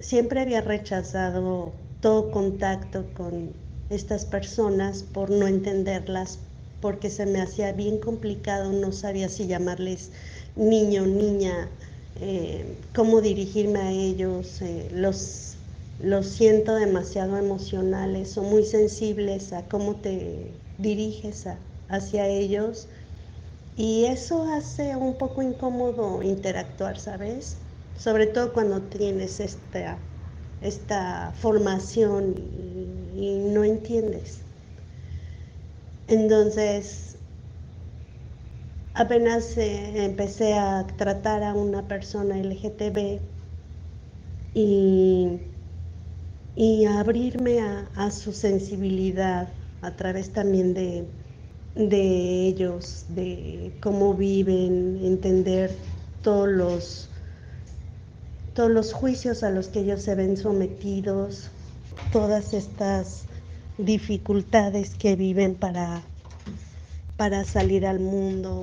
Siempre 0.00 0.40
había 0.40 0.60
rechazado 0.62 1.74
todo 2.00 2.30
contacto 2.30 3.12
con 3.14 3.52
estas 3.88 4.24
personas 4.24 5.02
por 5.02 5.30
no 5.30 5.46
entenderlas, 5.46 6.38
porque 6.80 7.10
se 7.10 7.26
me 7.26 7.40
hacía 7.40 7.72
bien 7.72 7.98
complicado, 7.98 8.72
no 8.72 8.92
sabía 8.92 9.28
si 9.28 9.46
llamarles 9.46 10.12
niño, 10.56 11.06
niña, 11.06 11.70
eh, 12.16 12.82
cómo 12.94 13.20
dirigirme 13.20 13.80
a 13.80 13.90
ellos, 13.92 14.60
eh, 14.62 14.88
los, 14.92 15.58
los 15.98 16.26
siento 16.28 16.74
demasiado 16.74 17.36
emocionales 17.38 18.36
o 18.38 18.42
muy 18.42 18.64
sensibles 18.64 19.52
a 19.52 19.68
cómo 19.68 20.00
te 20.00 20.60
diriges 20.78 21.46
hacia 21.88 22.26
ellos 22.28 22.88
y 23.76 24.06
eso 24.06 24.44
hace 24.52 24.96
un 24.96 25.18
poco 25.18 25.42
incómodo 25.42 26.22
interactuar, 26.22 26.98
¿sabes? 26.98 27.66
Sobre 27.94 28.26
todo 28.26 28.52
cuando 28.52 28.88
tienes 28.88 29.40
esta, 29.40 30.08
esta 30.60 31.32
formación 31.34 32.34
y 32.38 33.38
no 33.52 33.64
entiendes. 33.64 34.46
Entonces, 36.08 37.15
apenas 38.96 39.58
eh, 39.58 40.04
empecé 40.04 40.54
a 40.54 40.86
tratar 40.96 41.42
a 41.42 41.52
una 41.52 41.86
persona 41.86 42.36
LGTB 42.38 43.20
y, 44.54 45.38
y 46.56 46.84
a 46.86 47.00
abrirme 47.00 47.60
a, 47.60 47.90
a, 47.94 48.10
su 48.10 48.32
sensibilidad 48.32 49.48
a 49.82 49.90
través 49.96 50.32
también 50.32 50.72
de, 50.72 51.04
de 51.74 52.46
ellos, 52.46 53.04
de 53.10 53.76
cómo 53.82 54.14
viven, 54.14 54.98
entender 55.02 55.70
todos 56.22 56.48
los, 56.48 57.10
todos 58.54 58.70
los 58.70 58.94
juicios 58.94 59.42
a 59.42 59.50
los 59.50 59.68
que 59.68 59.80
ellos 59.80 60.00
se 60.00 60.14
ven 60.14 60.38
sometidos, 60.38 61.50
todas 62.12 62.54
estas 62.54 63.24
dificultades 63.76 64.94
que 64.94 65.16
viven 65.16 65.54
para, 65.54 66.00
para 67.18 67.44
salir 67.44 67.84
al 67.86 68.00
mundo, 68.00 68.62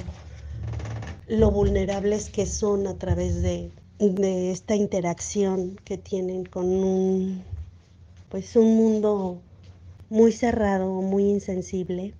lo 1.27 1.51
vulnerables 1.51 2.29
que 2.29 2.45
son 2.45 2.87
a 2.87 2.97
través 2.97 3.41
de, 3.41 3.71
de 3.99 4.51
esta 4.51 4.75
interacción 4.75 5.77
que 5.85 5.97
tienen 5.97 6.45
con 6.45 6.65
un, 6.65 7.43
pues 8.29 8.55
un 8.55 8.75
mundo 8.75 9.39
muy 10.09 10.31
cerrado, 10.31 11.01
muy 11.01 11.29
insensible. 11.29 12.13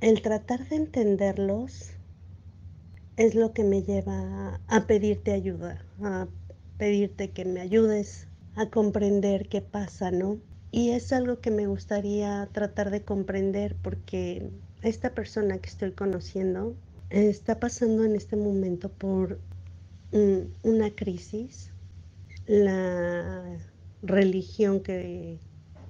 El 0.00 0.20
tratar 0.20 0.68
de 0.68 0.76
entenderlos 0.76 1.90
es 3.16 3.34
lo 3.34 3.52
que 3.52 3.64
me 3.64 3.82
lleva 3.82 4.60
a 4.68 4.86
pedirte 4.86 5.32
ayuda, 5.32 5.82
a 6.02 6.28
pedirte 6.76 7.30
que 7.30 7.46
me 7.46 7.60
ayudes 7.60 8.28
a 8.54 8.68
comprender 8.68 9.48
qué 9.48 9.62
pasa, 9.62 10.10
¿no? 10.10 10.36
Y 10.70 10.90
es 10.90 11.12
algo 11.12 11.40
que 11.40 11.50
me 11.50 11.66
gustaría 11.66 12.46
tratar 12.52 12.90
de 12.90 13.02
comprender 13.02 13.74
porque 13.82 14.50
esta 14.82 15.14
persona 15.14 15.58
que 15.58 15.70
estoy 15.70 15.92
conociendo 15.92 16.74
está 17.10 17.58
pasando 17.60 18.04
en 18.04 18.16
este 18.16 18.36
momento 18.36 18.88
por 18.88 19.38
una 20.62 20.90
crisis. 20.90 21.72
La 22.46 23.58
religión 24.02 24.80
que 24.80 25.40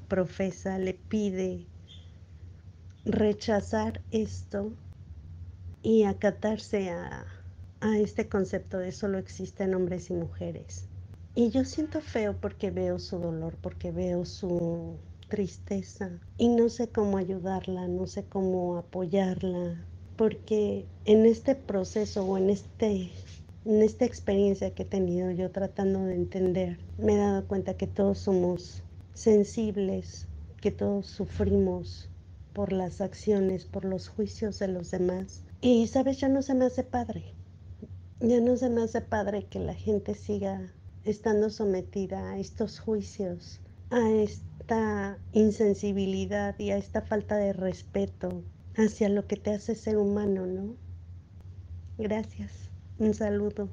profesa 0.09 0.79
le 0.79 0.95
pide 0.95 1.67
rechazar 3.05 4.01
esto 4.11 4.73
y 5.83 6.05
acatarse 6.05 6.91
a, 6.91 7.27
a, 7.81 7.99
este 7.99 8.29
concepto 8.29 8.79
de 8.79 8.91
solo 8.91 9.19
existen 9.19 9.75
hombres 9.75 10.11
y 10.11 10.15
mujeres. 10.15 10.89
Y 11.35 11.51
yo 11.51 11.65
siento 11.65 12.01
feo 12.01 12.37
porque 12.41 12.71
veo 12.71 12.99
su 12.99 13.19
dolor, 13.19 13.57
porque 13.61 13.93
veo 13.93 14.25
su 14.25 14.97
tristeza 15.29 16.11
y 16.39 16.49
no 16.49 16.69
sé 16.69 16.89
cómo 16.89 17.19
ayudarla, 17.19 17.87
no 17.89 18.07
sé 18.07 18.25
cómo 18.25 18.79
apoyarla, 18.79 19.85
porque 20.17 20.87
en 21.05 21.27
este 21.27 21.55
proceso 21.55 22.25
o 22.25 22.39
en 22.39 22.51
este 22.51 23.11
en 23.67 23.83
esta 23.83 24.05
experiencia 24.05 24.71
que 24.71 24.85
he 24.85 24.87
tenido 24.87 25.33
yo 25.33 25.51
tratando 25.51 26.05
de 26.05 26.15
entender, 26.15 26.79
me 26.99 27.15
he 27.15 27.17
dado 27.17 27.49
cuenta 27.49 27.75
que 27.75 27.89
todos 27.89 28.19
somos 28.19 28.85
sensibles, 29.13 30.29
que 30.61 30.71
todos 30.71 31.07
sufrimos 31.07 32.09
por 32.53 32.73
las 32.73 33.01
acciones, 33.01 33.65
por 33.65 33.85
los 33.85 34.07
juicios 34.07 34.61
de 34.61 34.69
los 34.69 34.93
demás. 34.93 35.43
Y 35.61 35.89
sabes, 35.89 36.21
ya 36.21 36.29
no 36.29 36.43
se 36.43 36.55
me 36.55 36.67
hace 36.67 36.85
padre. 36.85 37.35
Ya 38.21 38.41
no 38.41 38.57
se 38.57 38.71
me 38.71 38.83
hace 38.83 39.01
padre 39.01 39.47
que 39.47 39.59
la 39.59 39.75
gente 39.75 40.15
siga 40.15 40.73
estando 41.05 41.51
sometida 41.51 42.31
a 42.31 42.39
estos 42.39 42.79
juicios, 42.79 43.61
a 43.91 44.11
esta 44.11 45.19
insensibilidad 45.33 46.57
y 46.61 46.71
a 46.71 46.77
esta 46.77 47.03
falta 47.03 47.37
de 47.37 47.53
respeto 47.53 48.45
hacia 48.76 49.09
lo 49.09 49.26
que 49.26 49.37
te 49.37 49.52
hace 49.52 49.75
ser 49.75 49.97
humano, 49.97 50.47
¿no? 50.47 50.75
Gracias. 51.99 52.52
Un 52.99 53.14
saludo. 53.14 53.68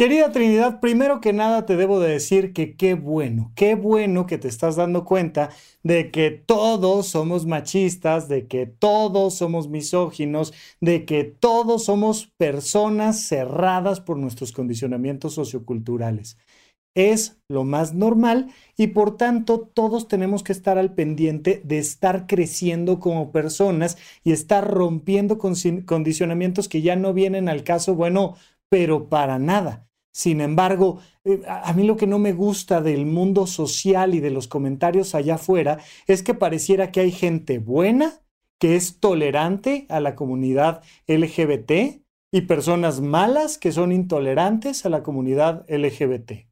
Querida 0.00 0.32
Trinidad, 0.32 0.80
primero 0.80 1.20
que 1.20 1.34
nada 1.34 1.66
te 1.66 1.76
debo 1.76 2.00
de 2.00 2.12
decir 2.12 2.54
que 2.54 2.74
qué 2.74 2.94
bueno, 2.94 3.52
qué 3.54 3.74
bueno 3.74 4.24
que 4.24 4.38
te 4.38 4.48
estás 4.48 4.76
dando 4.76 5.04
cuenta 5.04 5.50
de 5.82 6.10
que 6.10 6.30
todos 6.30 7.08
somos 7.08 7.44
machistas, 7.44 8.26
de 8.26 8.46
que 8.46 8.64
todos 8.64 9.34
somos 9.34 9.68
misóginos, 9.68 10.54
de 10.80 11.04
que 11.04 11.24
todos 11.24 11.84
somos 11.84 12.32
personas 12.38 13.20
cerradas 13.20 14.00
por 14.00 14.16
nuestros 14.16 14.52
condicionamientos 14.52 15.34
socioculturales. 15.34 16.38
Es 16.96 17.38
lo 17.48 17.64
más 17.64 17.94
normal 17.94 18.52
y 18.76 18.88
por 18.88 19.16
tanto 19.16 19.60
todos 19.60 20.08
tenemos 20.08 20.42
que 20.42 20.52
estar 20.52 20.76
al 20.76 20.92
pendiente 20.94 21.62
de 21.64 21.78
estar 21.78 22.26
creciendo 22.26 22.98
como 22.98 23.30
personas 23.30 23.96
y 24.24 24.32
estar 24.32 24.68
rompiendo 24.68 25.38
condicionamientos 25.38 26.68
que 26.68 26.82
ya 26.82 26.96
no 26.96 27.14
vienen 27.14 27.48
al 27.48 27.62
caso, 27.62 27.94
bueno, 27.94 28.34
pero 28.68 29.08
para 29.08 29.38
nada. 29.38 29.86
Sin 30.12 30.40
embargo, 30.40 30.98
eh, 31.24 31.42
a 31.46 31.72
mí 31.72 31.84
lo 31.84 31.96
que 31.96 32.08
no 32.08 32.18
me 32.18 32.32
gusta 32.32 32.80
del 32.80 33.06
mundo 33.06 33.46
social 33.46 34.14
y 34.14 34.20
de 34.20 34.30
los 34.30 34.48
comentarios 34.48 35.14
allá 35.14 35.36
afuera 35.36 35.78
es 36.08 36.22
que 36.24 36.34
pareciera 36.34 36.90
que 36.90 37.00
hay 37.00 37.12
gente 37.12 37.58
buena, 37.60 38.20
que 38.58 38.74
es 38.74 38.98
tolerante 38.98 39.86
a 39.88 40.00
la 40.00 40.16
comunidad 40.16 40.82
LGBT 41.06 42.02
y 42.32 42.40
personas 42.42 43.00
malas 43.00 43.58
que 43.58 43.72
son 43.72 43.92
intolerantes 43.92 44.84
a 44.84 44.88
la 44.88 45.02
comunidad 45.02 45.64
LGBT. 45.68 46.49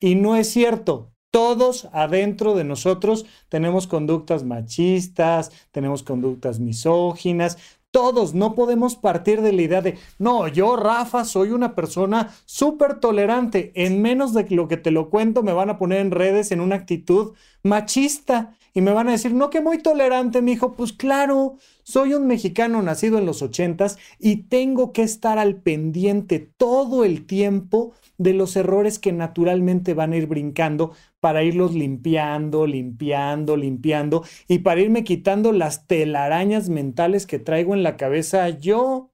Y 0.00 0.14
no 0.14 0.36
es 0.36 0.50
cierto. 0.50 1.12
Todos 1.30 1.88
adentro 1.92 2.54
de 2.54 2.64
nosotros 2.64 3.26
tenemos 3.50 3.86
conductas 3.86 4.44
machistas, 4.44 5.52
tenemos 5.72 6.02
conductas 6.02 6.58
misóginas, 6.58 7.58
todos 7.90 8.34
no 8.34 8.54
podemos 8.54 8.96
partir 8.96 9.40
de 9.40 9.52
la 9.52 9.62
idea 9.62 9.80
de, 9.80 9.98
no, 10.18 10.46
yo, 10.48 10.76
Rafa, 10.76 11.24
soy 11.24 11.50
una 11.50 11.74
persona 11.74 12.34
súper 12.44 13.00
tolerante. 13.00 13.72
En 13.74 14.02
menos 14.02 14.34
de 14.34 14.46
lo 14.50 14.68
que 14.68 14.76
te 14.76 14.90
lo 14.90 15.08
cuento, 15.08 15.42
me 15.42 15.52
van 15.52 15.70
a 15.70 15.78
poner 15.78 16.00
en 16.00 16.10
redes 16.10 16.52
en 16.52 16.60
una 16.60 16.76
actitud 16.76 17.34
machista 17.62 18.57
y 18.74 18.80
me 18.80 18.92
van 18.92 19.08
a 19.08 19.12
decir, 19.12 19.32
no, 19.32 19.50
que 19.50 19.60
muy 19.60 19.78
tolerante, 19.78 20.42
mi 20.42 20.52
hijo. 20.52 20.74
Pues 20.74 20.92
claro, 20.92 21.56
soy 21.82 22.14
un 22.14 22.26
mexicano 22.26 22.82
nacido 22.82 23.18
en 23.18 23.26
los 23.26 23.42
ochentas 23.42 23.98
y 24.18 24.44
tengo 24.44 24.92
que 24.92 25.02
estar 25.02 25.38
al 25.38 25.56
pendiente 25.56 26.38
todo 26.38 27.04
el 27.04 27.26
tiempo 27.26 27.94
de 28.18 28.34
los 28.34 28.56
errores 28.56 28.98
que 28.98 29.12
naturalmente 29.12 29.94
van 29.94 30.12
a 30.12 30.16
ir 30.16 30.26
brincando 30.26 30.92
para 31.20 31.42
irlos 31.42 31.74
limpiando, 31.74 32.66
limpiando, 32.66 33.56
limpiando 33.56 34.24
y 34.48 34.58
para 34.58 34.80
irme 34.80 35.04
quitando 35.04 35.52
las 35.52 35.86
telarañas 35.86 36.68
mentales 36.68 37.26
que 37.26 37.38
traigo 37.38 37.74
en 37.74 37.82
la 37.82 37.96
cabeza 37.96 38.48
yo. 38.48 39.07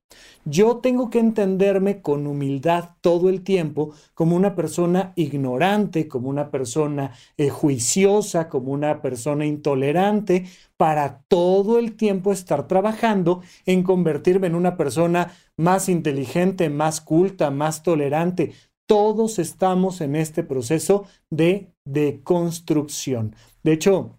Yo 0.45 0.77
tengo 0.79 1.09
que 1.09 1.19
entenderme 1.19 2.03
con 2.03 2.27
humildad 2.27 2.91
todo 3.01 3.29
el 3.31 3.43
tiempo 3.43 3.93
como 4.15 4.37
una 4.37 4.55
persona 4.55 5.13
ignorante, 5.17 6.07
como 6.07 6.29
una 6.29 6.51
persona 6.51 7.13
eh, 7.37 7.49
juiciosa, 7.49 8.49
como 8.49 8.73
una 8.73 9.01
persona 9.01 9.47
intolerante, 9.47 10.45
para 10.77 11.23
todo 11.29 11.79
el 11.79 11.97
tiempo 11.97 12.33
estar 12.33 12.67
trabajando 12.67 13.41
en 13.65 13.83
convertirme 13.83 14.49
en 14.49 14.55
una 14.55 14.77
persona 14.77 15.33
más 15.57 15.89
inteligente, 15.89 16.69
más 16.69 17.01
culta, 17.01 17.51
más 17.51 17.83
tolerante, 17.83 18.53
todos 18.87 19.39
estamos 19.39 20.01
en 20.01 20.17
este 20.17 20.43
proceso 20.43 21.07
de 21.31 21.73
deconstrucción. 21.85 23.35
De 23.63 23.73
hecho, 23.73 24.19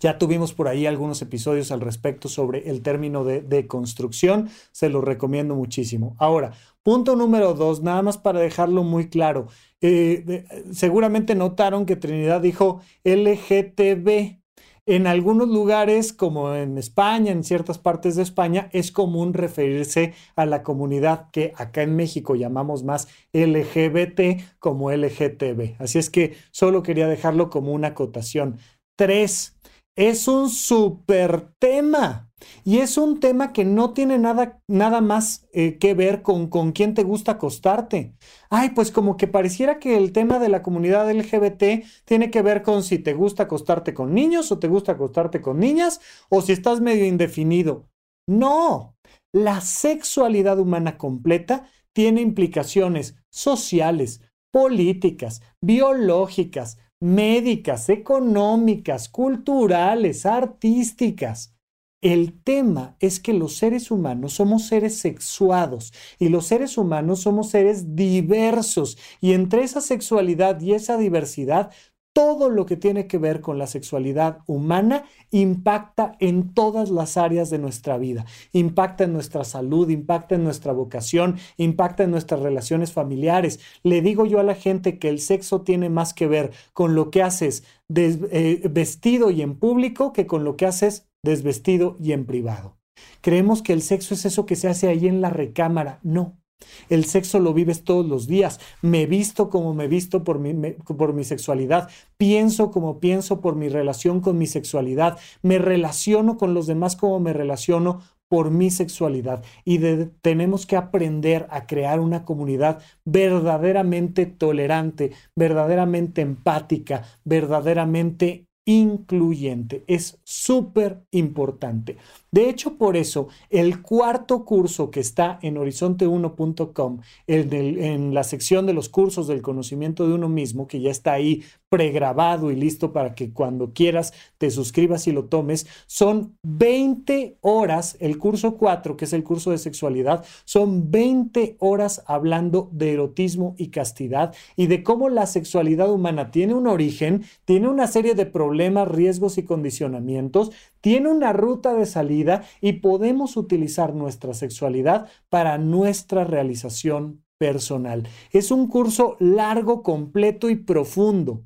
ya 0.00 0.18
tuvimos 0.18 0.54
por 0.54 0.66
ahí 0.66 0.86
algunos 0.86 1.22
episodios 1.22 1.70
al 1.70 1.80
respecto 1.80 2.28
sobre 2.28 2.70
el 2.70 2.82
término 2.82 3.22
de 3.22 3.42
deconstrucción. 3.42 4.48
Se 4.72 4.88
los 4.88 5.04
recomiendo 5.04 5.54
muchísimo. 5.54 6.16
Ahora, 6.18 6.52
punto 6.82 7.14
número 7.14 7.54
dos, 7.54 7.82
nada 7.82 8.02
más 8.02 8.16
para 8.18 8.40
dejarlo 8.40 8.82
muy 8.82 9.08
claro. 9.10 9.46
Eh, 9.82 10.44
seguramente 10.72 11.34
notaron 11.34 11.86
que 11.86 11.96
Trinidad 11.96 12.40
dijo 12.40 12.80
LGTB. 13.04 14.40
En 14.86 15.06
algunos 15.06 15.48
lugares, 15.48 16.12
como 16.12 16.54
en 16.54 16.78
España, 16.78 17.30
en 17.30 17.44
ciertas 17.44 17.78
partes 17.78 18.16
de 18.16 18.22
España, 18.22 18.70
es 18.72 18.90
común 18.90 19.34
referirse 19.34 20.14
a 20.34 20.46
la 20.46 20.62
comunidad 20.62 21.30
que 21.30 21.52
acá 21.56 21.82
en 21.82 21.94
México 21.94 22.34
llamamos 22.34 22.82
más 22.82 23.06
LGBT 23.32 24.42
como 24.58 24.90
LGTB. 24.90 25.76
Así 25.78 25.98
es 25.98 26.10
que 26.10 26.34
solo 26.50 26.82
quería 26.82 27.06
dejarlo 27.06 27.50
como 27.50 27.72
una 27.72 27.88
acotación. 27.88 28.58
Tres, 28.96 29.59
es 29.96 30.28
un 30.28 30.50
súper 30.50 31.52
tema. 31.58 32.30
Y 32.64 32.78
es 32.78 32.96
un 32.96 33.20
tema 33.20 33.52
que 33.52 33.64
no 33.64 33.92
tiene 33.92 34.18
nada, 34.18 34.62
nada 34.66 35.00
más 35.00 35.46
eh, 35.52 35.78
que 35.78 35.94
ver 35.94 36.22
con 36.22 36.48
con 36.48 36.72
quién 36.72 36.94
te 36.94 37.02
gusta 37.02 37.32
acostarte. 37.32 38.14
Ay, 38.48 38.70
pues 38.70 38.90
como 38.90 39.16
que 39.16 39.28
pareciera 39.28 39.78
que 39.78 39.96
el 39.96 40.12
tema 40.12 40.38
de 40.38 40.48
la 40.48 40.62
comunidad 40.62 41.10
LGBT 41.10 41.84
tiene 42.04 42.30
que 42.30 42.42
ver 42.42 42.62
con 42.62 42.82
si 42.82 42.98
te 42.98 43.14
gusta 43.14 43.44
acostarte 43.44 43.94
con 43.94 44.14
niños 44.14 44.50
o 44.52 44.58
te 44.58 44.68
gusta 44.68 44.92
acostarte 44.92 45.40
con 45.40 45.58
niñas 45.58 46.00
o 46.30 46.40
si 46.40 46.52
estás 46.52 46.80
medio 46.80 47.04
indefinido. 47.06 47.88
No, 48.26 48.96
la 49.32 49.60
sexualidad 49.60 50.58
humana 50.58 50.96
completa 50.96 51.68
tiene 51.92 52.20
implicaciones 52.20 53.16
sociales, 53.30 54.22
políticas, 54.52 55.42
biológicas, 55.60 56.78
médicas, 57.00 57.88
económicas, 57.88 59.08
culturales, 59.08 60.26
artísticas. 60.26 61.54
El 62.02 62.42
tema 62.42 62.96
es 62.98 63.20
que 63.20 63.34
los 63.34 63.56
seres 63.56 63.90
humanos 63.90 64.32
somos 64.34 64.66
seres 64.66 64.98
sexuados 64.98 65.92
y 66.18 66.30
los 66.30 66.46
seres 66.46 66.78
humanos 66.78 67.20
somos 67.20 67.50
seres 67.50 67.94
diversos 67.94 68.96
y 69.20 69.32
entre 69.32 69.64
esa 69.64 69.82
sexualidad 69.82 70.58
y 70.62 70.72
esa 70.72 70.96
diversidad 70.96 71.70
todo 72.12 72.50
lo 72.50 72.66
que 72.66 72.76
tiene 72.76 73.06
que 73.06 73.18
ver 73.18 73.40
con 73.40 73.58
la 73.58 73.66
sexualidad 73.66 74.38
humana 74.46 75.04
impacta 75.30 76.16
en 76.18 76.52
todas 76.52 76.90
las 76.90 77.16
áreas 77.16 77.50
de 77.50 77.58
nuestra 77.58 77.98
vida. 77.98 78.26
Impacta 78.52 79.04
en 79.04 79.12
nuestra 79.12 79.44
salud, 79.44 79.88
impacta 79.88 80.34
en 80.34 80.44
nuestra 80.44 80.72
vocación, 80.72 81.36
impacta 81.56 82.02
en 82.02 82.10
nuestras 82.10 82.40
relaciones 82.40 82.92
familiares. 82.92 83.60
Le 83.82 84.02
digo 84.02 84.26
yo 84.26 84.40
a 84.40 84.44
la 84.44 84.54
gente 84.54 84.98
que 84.98 85.08
el 85.08 85.20
sexo 85.20 85.62
tiene 85.62 85.88
más 85.88 86.14
que 86.14 86.26
ver 86.26 86.50
con 86.72 86.94
lo 86.94 87.10
que 87.10 87.22
haces 87.22 87.64
eh, 87.94 88.68
vestido 88.70 89.30
y 89.30 89.42
en 89.42 89.56
público 89.58 90.12
que 90.12 90.26
con 90.26 90.44
lo 90.44 90.56
que 90.56 90.66
haces 90.66 91.08
desvestido 91.22 91.96
y 92.00 92.12
en 92.12 92.26
privado. 92.26 92.76
Creemos 93.20 93.62
que 93.62 93.72
el 93.72 93.82
sexo 93.82 94.14
es 94.14 94.24
eso 94.24 94.46
que 94.46 94.56
se 94.56 94.68
hace 94.68 94.88
ahí 94.88 95.06
en 95.06 95.20
la 95.20 95.30
recámara. 95.30 96.00
No, 96.02 96.39
el 96.88 97.04
sexo 97.04 97.38
lo 97.38 97.54
vives 97.54 97.84
todos 97.84 98.06
los 98.06 98.26
días. 98.26 98.60
Me 98.82 99.06
visto 99.06 99.50
como 99.50 99.74
me 99.74 99.88
visto 99.88 100.24
por 100.24 100.38
mi, 100.38 100.72
por 100.72 101.12
mi 101.12 101.24
sexualidad. 101.24 101.88
Pienso 102.16 102.70
como 102.70 103.00
pienso 103.00 103.40
por 103.40 103.56
mi 103.56 103.68
relación 103.68 104.20
con 104.20 104.38
mi 104.38 104.46
sexualidad. 104.46 105.18
Me 105.42 105.58
relaciono 105.58 106.36
con 106.36 106.54
los 106.54 106.66
demás 106.66 106.96
como 106.96 107.20
me 107.20 107.32
relaciono 107.32 108.00
por 108.30 108.52
mi 108.52 108.70
sexualidad. 108.70 109.44
Y 109.64 109.80
tenemos 110.22 110.64
que 110.64 110.76
aprender 110.76 111.46
a 111.50 111.66
crear 111.66 111.98
una 111.98 112.24
comunidad 112.24 112.80
verdaderamente 113.04 114.24
tolerante, 114.24 115.10
verdaderamente 115.34 116.20
empática, 116.20 117.02
verdaderamente 117.24 118.46
incluyente. 118.64 119.82
Es 119.88 120.20
súper 120.22 121.02
importante. 121.10 121.96
De 122.32 122.48
hecho, 122.48 122.76
por 122.76 122.96
eso, 122.96 123.26
el 123.50 123.82
cuarto 123.82 124.44
curso 124.44 124.90
que 124.90 125.00
está 125.00 125.40
en 125.42 125.56
horizonte1.com, 125.56 127.00
en, 127.26 127.52
en, 127.52 128.14
la 128.14 128.22
sección 128.22 128.66
de 128.66 128.72
los 128.72 128.88
cursos 128.88 129.26
del 129.26 129.42
conocimiento 129.42 130.06
de 130.06 130.14
uno 130.14 130.28
mismo, 130.28 130.68
que 130.68 130.80
ya 130.80 130.92
está 130.92 131.12
ahí 131.12 131.42
pregrabado 131.68 132.50
y 132.50 132.56
listo 132.56 132.92
para 132.92 133.14
que 133.14 133.32
cuando 133.32 133.72
quieras 133.72 134.12
te 134.38 134.50
suscribas 134.50 135.06
y 135.06 135.12
lo 135.12 135.24
tomes, 135.24 135.66
son 135.86 136.36
20 136.42 137.38
horas, 137.40 137.96
el 138.00 138.18
curso 138.18 138.56
4, 138.56 138.96
que 138.96 139.04
es 139.06 139.12
el 139.12 139.24
curso 139.24 139.50
de 139.50 139.58
sexualidad, 139.58 140.24
son 140.44 140.90
20 140.90 141.56
horas 141.58 142.02
hablando 142.06 142.68
de 142.72 142.92
erotismo 142.92 143.54
y 143.56 143.68
castidad 143.68 144.34
y 144.56 144.66
de 144.66 144.82
cómo 144.82 145.08
la 145.08 145.26
sexualidad 145.26 145.90
humana 145.90 146.30
tiene 146.30 146.54
un 146.54 146.66
origen, 146.66 147.24
tiene 147.44 147.68
una 147.68 147.86
serie 147.86 148.14
de 148.14 148.26
problemas, 148.26 148.88
riesgos 148.88 149.38
y 149.38 149.44
condicionamientos, 149.44 150.50
tiene 150.80 151.08
una 151.08 151.32
ruta 151.32 151.74
de 151.74 151.86
salida 151.86 152.19
y 152.60 152.74
podemos 152.74 153.36
utilizar 153.36 153.94
nuestra 153.94 154.34
sexualidad 154.34 155.08
para 155.28 155.58
nuestra 155.58 156.24
realización 156.24 157.24
personal. 157.38 158.06
Es 158.32 158.50
un 158.50 158.68
curso 158.68 159.16
largo, 159.18 159.82
completo 159.82 160.50
y 160.50 160.56
profundo 160.56 161.44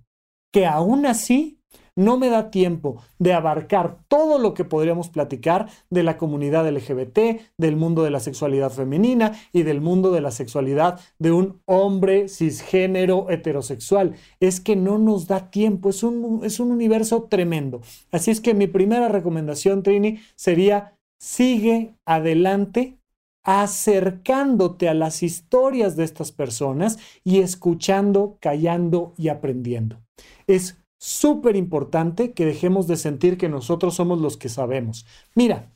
que 0.52 0.66
aún 0.66 1.06
así 1.06 1.60
no 1.96 2.18
me 2.18 2.28
da 2.28 2.50
tiempo 2.50 3.02
de 3.18 3.32
abarcar 3.32 3.98
todo 4.08 4.38
lo 4.38 4.54
que 4.54 4.64
podríamos 4.64 5.08
platicar 5.08 5.68
de 5.90 6.02
la 6.02 6.16
comunidad 6.16 6.68
LGBT, 6.68 7.40
del 7.58 7.76
mundo 7.76 8.02
de 8.02 8.10
la 8.10 8.20
sexualidad 8.20 8.70
femenina 8.70 9.32
y 9.52 9.62
del 9.62 9.80
mundo 9.80 10.10
de 10.10 10.20
la 10.20 10.30
sexualidad 10.30 11.00
de 11.18 11.32
un 11.32 11.60
hombre 11.66 12.28
cisgénero 12.28 13.30
heterosexual. 13.30 14.14
Es 14.40 14.60
que 14.60 14.76
no 14.76 14.98
nos 14.98 15.26
da 15.26 15.50
tiempo, 15.50 15.90
es 15.90 16.02
un, 16.02 16.40
es 16.44 16.60
un 16.60 16.70
universo 16.70 17.24
tremendo. 17.24 17.80
Así 18.10 18.30
es 18.30 18.40
que 18.40 18.54
mi 18.54 18.66
primera 18.66 19.08
recomendación, 19.08 19.82
Trini, 19.82 20.20
sería 20.34 20.94
sigue 21.18 21.94
adelante 22.04 22.98
acercándote 23.44 24.88
a 24.88 24.94
las 24.94 25.22
historias 25.22 25.96
de 25.96 26.04
estas 26.04 26.32
personas 26.32 26.98
y 27.24 27.40
escuchando, 27.40 28.38
callando 28.40 29.14
y 29.16 29.28
aprendiendo. 29.28 30.00
Es 30.46 30.78
súper 31.04 31.54
importante 31.54 32.32
que 32.32 32.46
dejemos 32.46 32.86
de 32.86 32.96
sentir 32.96 33.36
que 33.36 33.50
nosotros 33.50 33.94
somos 33.94 34.22
los 34.22 34.38
que 34.38 34.48
sabemos. 34.48 35.04
Mira, 35.34 35.70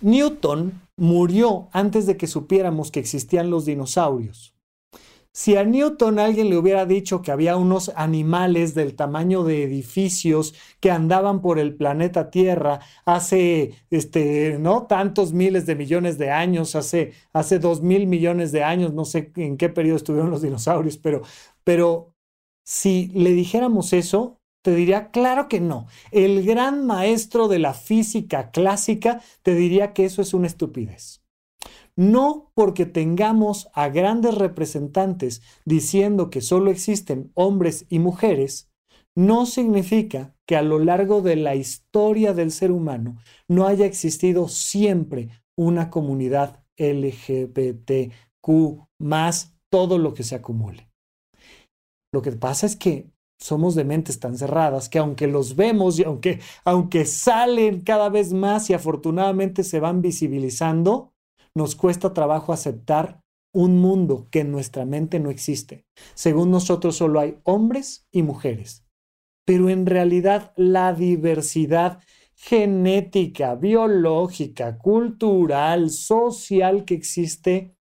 Newton 0.00 0.82
murió 0.96 1.68
antes 1.70 2.04
de 2.06 2.16
que 2.16 2.26
supiéramos 2.26 2.90
que 2.90 2.98
existían 2.98 3.48
los 3.48 3.64
dinosaurios. 3.64 4.56
Si 5.32 5.56
a 5.56 5.62
Newton 5.62 6.18
alguien 6.18 6.50
le 6.50 6.56
hubiera 6.56 6.84
dicho 6.84 7.22
que 7.22 7.30
había 7.30 7.56
unos 7.56 7.92
animales 7.94 8.74
del 8.74 8.96
tamaño 8.96 9.44
de 9.44 9.62
edificios 9.62 10.52
que 10.80 10.90
andaban 10.90 11.40
por 11.40 11.60
el 11.60 11.76
planeta 11.76 12.28
Tierra 12.32 12.80
hace, 13.04 13.74
este, 13.88 14.58
no 14.58 14.88
tantos 14.88 15.32
miles 15.32 15.64
de 15.64 15.76
millones 15.76 16.18
de 16.18 16.32
años, 16.32 16.74
hace, 16.74 17.12
hace 17.32 17.60
dos 17.60 17.82
mil 17.82 18.08
millones 18.08 18.50
de 18.50 18.64
años, 18.64 18.94
no 18.94 19.04
sé 19.04 19.30
en 19.36 19.56
qué 19.56 19.68
periodo 19.68 19.98
estuvieron 19.98 20.32
los 20.32 20.42
dinosaurios, 20.42 20.98
pero, 20.98 21.22
pero 21.62 22.17
si 22.68 23.06
le 23.14 23.32
dijéramos 23.32 23.94
eso, 23.94 24.36
te 24.62 24.74
diría, 24.74 25.10
claro 25.10 25.48
que 25.48 25.58
no. 25.58 25.86
El 26.10 26.44
gran 26.44 26.84
maestro 26.84 27.48
de 27.48 27.58
la 27.58 27.72
física 27.72 28.50
clásica 28.50 29.22
te 29.42 29.54
diría 29.54 29.94
que 29.94 30.04
eso 30.04 30.20
es 30.20 30.34
una 30.34 30.48
estupidez. 30.48 31.22
No 31.96 32.52
porque 32.52 32.84
tengamos 32.84 33.70
a 33.72 33.88
grandes 33.88 34.34
representantes 34.34 35.40
diciendo 35.64 36.28
que 36.28 36.42
solo 36.42 36.70
existen 36.70 37.32
hombres 37.32 37.86
y 37.88 38.00
mujeres, 38.00 38.70
no 39.16 39.46
significa 39.46 40.36
que 40.46 40.54
a 40.54 40.62
lo 40.62 40.78
largo 40.78 41.22
de 41.22 41.36
la 41.36 41.54
historia 41.54 42.34
del 42.34 42.50
ser 42.52 42.70
humano 42.70 43.16
no 43.48 43.66
haya 43.66 43.86
existido 43.86 44.46
siempre 44.46 45.30
una 45.56 45.88
comunidad 45.88 46.62
LGBTQ 46.76 48.12
más 48.98 49.56
todo 49.70 49.96
lo 49.96 50.12
que 50.12 50.22
se 50.22 50.34
acumule. 50.34 50.87
Lo 52.12 52.22
que 52.22 52.32
pasa 52.32 52.66
es 52.66 52.76
que 52.76 53.10
somos 53.40 53.74
de 53.74 53.84
mentes 53.84 54.18
tan 54.18 54.36
cerradas 54.36 54.88
que 54.88 54.98
aunque 54.98 55.26
los 55.26 55.54
vemos 55.54 55.98
y 55.98 56.04
aunque, 56.04 56.40
aunque 56.64 57.04
salen 57.04 57.82
cada 57.82 58.08
vez 58.08 58.32
más 58.32 58.68
y 58.70 58.74
afortunadamente 58.74 59.62
se 59.62 59.80
van 59.80 60.02
visibilizando, 60.02 61.12
nos 61.54 61.76
cuesta 61.76 62.12
trabajo 62.12 62.52
aceptar 62.52 63.20
un 63.54 63.80
mundo 63.80 64.28
que 64.30 64.40
en 64.40 64.52
nuestra 64.52 64.84
mente 64.84 65.20
no 65.20 65.30
existe. 65.30 65.86
Según 66.14 66.50
nosotros 66.50 66.96
solo 66.96 67.20
hay 67.20 67.38
hombres 67.44 68.06
y 68.12 68.22
mujeres. 68.22 68.84
Pero 69.46 69.68
en 69.68 69.86
realidad 69.86 70.52
la 70.56 70.92
diversidad 70.92 72.00
genética, 72.34 73.54
biológica, 73.54 74.78
cultural, 74.78 75.90
social 75.90 76.84
que 76.84 76.94
existe 76.94 77.74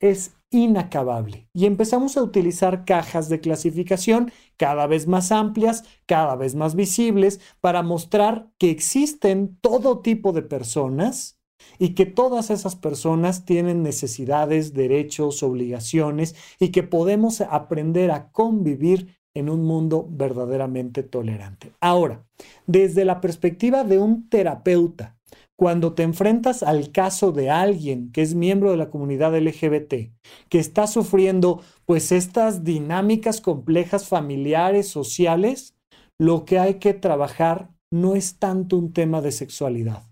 es 0.00 0.36
inacabable. 0.54 1.48
Y 1.52 1.66
empezamos 1.66 2.16
a 2.16 2.22
utilizar 2.22 2.84
cajas 2.84 3.28
de 3.28 3.40
clasificación 3.40 4.32
cada 4.56 4.86
vez 4.86 5.06
más 5.06 5.32
amplias, 5.32 5.84
cada 6.06 6.36
vez 6.36 6.54
más 6.54 6.74
visibles, 6.74 7.40
para 7.60 7.82
mostrar 7.82 8.48
que 8.56 8.70
existen 8.70 9.58
todo 9.60 10.00
tipo 10.00 10.32
de 10.32 10.42
personas 10.42 11.40
y 11.78 11.90
que 11.90 12.06
todas 12.06 12.50
esas 12.50 12.76
personas 12.76 13.44
tienen 13.44 13.82
necesidades, 13.82 14.74
derechos, 14.74 15.42
obligaciones 15.42 16.36
y 16.60 16.68
que 16.68 16.82
podemos 16.82 17.40
aprender 17.40 18.10
a 18.10 18.30
convivir 18.30 19.18
en 19.34 19.50
un 19.50 19.64
mundo 19.64 20.06
verdaderamente 20.08 21.02
tolerante. 21.02 21.72
Ahora, 21.80 22.24
desde 22.66 23.04
la 23.04 23.20
perspectiva 23.20 23.82
de 23.82 23.98
un 23.98 24.28
terapeuta, 24.28 25.13
cuando 25.56 25.94
te 25.94 26.02
enfrentas 26.02 26.62
al 26.62 26.90
caso 26.90 27.32
de 27.32 27.50
alguien 27.50 28.10
que 28.10 28.22
es 28.22 28.34
miembro 28.34 28.70
de 28.70 28.76
la 28.76 28.90
comunidad 28.90 29.36
LGBT, 29.36 30.12
que 30.48 30.58
está 30.58 30.86
sufriendo 30.86 31.62
pues 31.86 32.12
estas 32.12 32.64
dinámicas 32.64 33.40
complejas 33.40 34.08
familiares, 34.08 34.88
sociales, 34.88 35.76
lo 36.18 36.44
que 36.44 36.58
hay 36.58 36.74
que 36.74 36.94
trabajar 36.94 37.70
no 37.92 38.16
es 38.16 38.38
tanto 38.38 38.76
un 38.76 38.92
tema 38.92 39.20
de 39.20 39.30
sexualidad, 39.30 40.08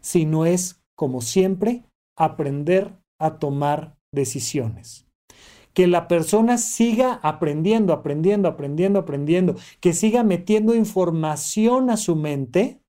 sino 0.00 0.46
es, 0.46 0.82
como 0.96 1.20
siempre, 1.20 1.84
aprender 2.16 2.94
a 3.20 3.38
tomar 3.38 3.96
decisiones. 4.12 5.06
Que 5.74 5.86
la 5.86 6.08
persona 6.08 6.56
siga 6.56 7.20
aprendiendo, 7.22 7.92
aprendiendo, 7.92 8.48
aprendiendo, 8.48 9.00
aprendiendo, 9.00 9.56
que 9.80 9.92
siga 9.92 10.22
metiendo 10.22 10.74
información 10.74 11.90
a 11.90 11.98
su 11.98 12.16
mente, 12.16 12.80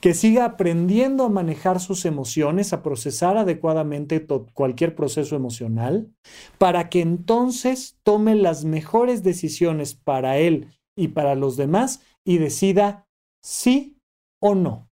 que 0.00 0.14
siga 0.14 0.44
aprendiendo 0.44 1.24
a 1.24 1.28
manejar 1.28 1.80
sus 1.80 2.04
emociones, 2.04 2.72
a 2.72 2.82
procesar 2.82 3.36
adecuadamente 3.36 4.26
cualquier 4.52 4.94
proceso 4.94 5.36
emocional, 5.36 6.10
para 6.58 6.88
que 6.88 7.00
entonces 7.00 7.98
tome 8.02 8.34
las 8.34 8.64
mejores 8.64 9.22
decisiones 9.22 9.94
para 9.94 10.38
él 10.38 10.68
y 10.96 11.08
para 11.08 11.34
los 11.34 11.56
demás 11.56 12.00
y 12.24 12.38
decida 12.38 13.06
sí 13.42 13.98
o 14.40 14.54
no. 14.54 14.88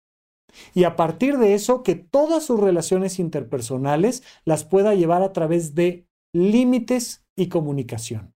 Y 0.75 0.85
a 0.85 0.97
partir 0.97 1.39
de 1.39 1.55
eso, 1.55 1.83
que 1.83 1.95
todas 1.95 2.45
sus 2.45 2.59
relaciones 2.59 3.19
interpersonales 3.19 4.23
las 4.45 4.65
pueda 4.65 4.95
llevar 4.95 5.23
a 5.23 5.33
través 5.33 5.75
de 5.75 6.07
límites 6.33 7.25
y 7.37 7.49
comunicación. 7.49 8.36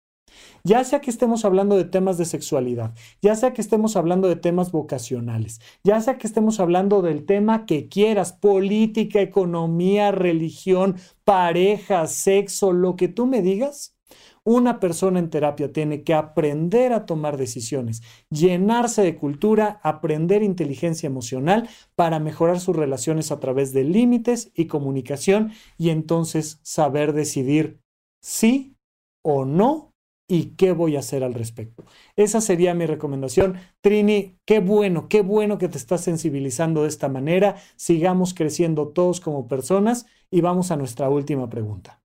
Ya 0.64 0.84
sea 0.84 1.02
que 1.02 1.10
estemos 1.10 1.46
hablando 1.46 1.78
de 1.78 1.86
temas 1.86 2.18
de 2.18 2.26
sexualidad, 2.26 2.94
ya 3.22 3.36
sea 3.36 3.54
que 3.54 3.62
estemos 3.62 3.96
hablando 3.96 4.28
de 4.28 4.36
temas 4.36 4.72
vocacionales, 4.72 5.60
ya 5.84 6.00
sea 6.02 6.18
que 6.18 6.28
estemos 6.28 6.60
hablando 6.60 7.02
del 7.02 7.26
tema 7.26 7.66
que 7.66 7.88
quieras, 7.88 8.34
política, 8.34 9.22
economía, 9.22 10.12
religión, 10.12 10.96
pareja, 11.24 12.08
sexo, 12.08 12.74
lo 12.74 12.96
que 12.96 13.08
tú 13.08 13.26
me 13.26 13.42
digas, 13.42 13.96
una 14.44 14.80
persona 14.80 15.20
en 15.20 15.30
terapia 15.30 15.72
tiene 15.72 16.04
que 16.04 16.14
aprender 16.14 16.94
a 16.94 17.06
tomar 17.06 17.38
decisiones, 17.38 18.02
llenarse 18.30 19.04
de 19.04 19.16
cultura, 19.16 19.80
aprender 19.84 20.44
inteligencia 20.44 21.08
emocional 21.08 21.70
para 21.96 22.20
mejorar 22.20 22.60
sus 22.60 22.76
relaciones 22.76 23.32
a 23.32 23.40
través 23.40 23.74
de 23.74 23.84
límites 23.84 24.52
y 24.56 24.66
comunicación 24.66 25.52
y 25.78 25.90
entonces 25.90 26.60
saber 26.64 27.14
decidir 27.14 27.80
sí 28.22 28.76
o 29.22 29.46
no 29.46 29.89
y 30.32 30.56
qué 30.56 30.72
voy 30.74 30.96
a 30.96 31.00
hacer 31.00 31.24
al 31.24 31.34
respecto. 31.34 31.84
Esa 32.16 32.40
sería 32.40 32.76
mi 32.76 32.86
recomendación. 32.86 33.60
Trini, 33.82 34.38
qué 34.46 34.60
bueno, 34.60 35.10
qué 35.10 35.22
bueno 35.22 35.58
que 35.58 35.68
te 35.68 35.80
estás 35.80 36.04
sensibilizando 36.04 36.84
de 36.84 36.88
esta 36.88 37.10
manera. 37.10 37.56
Sigamos 37.76 38.36
creciendo 38.36 38.90
todos 38.90 39.20
como 39.20 39.48
personas 39.48 40.06
y 40.30 40.42
vamos 40.42 40.70
a 40.70 40.78
nuestra 40.78 41.10
última 41.10 41.50
pregunta. 41.50 42.04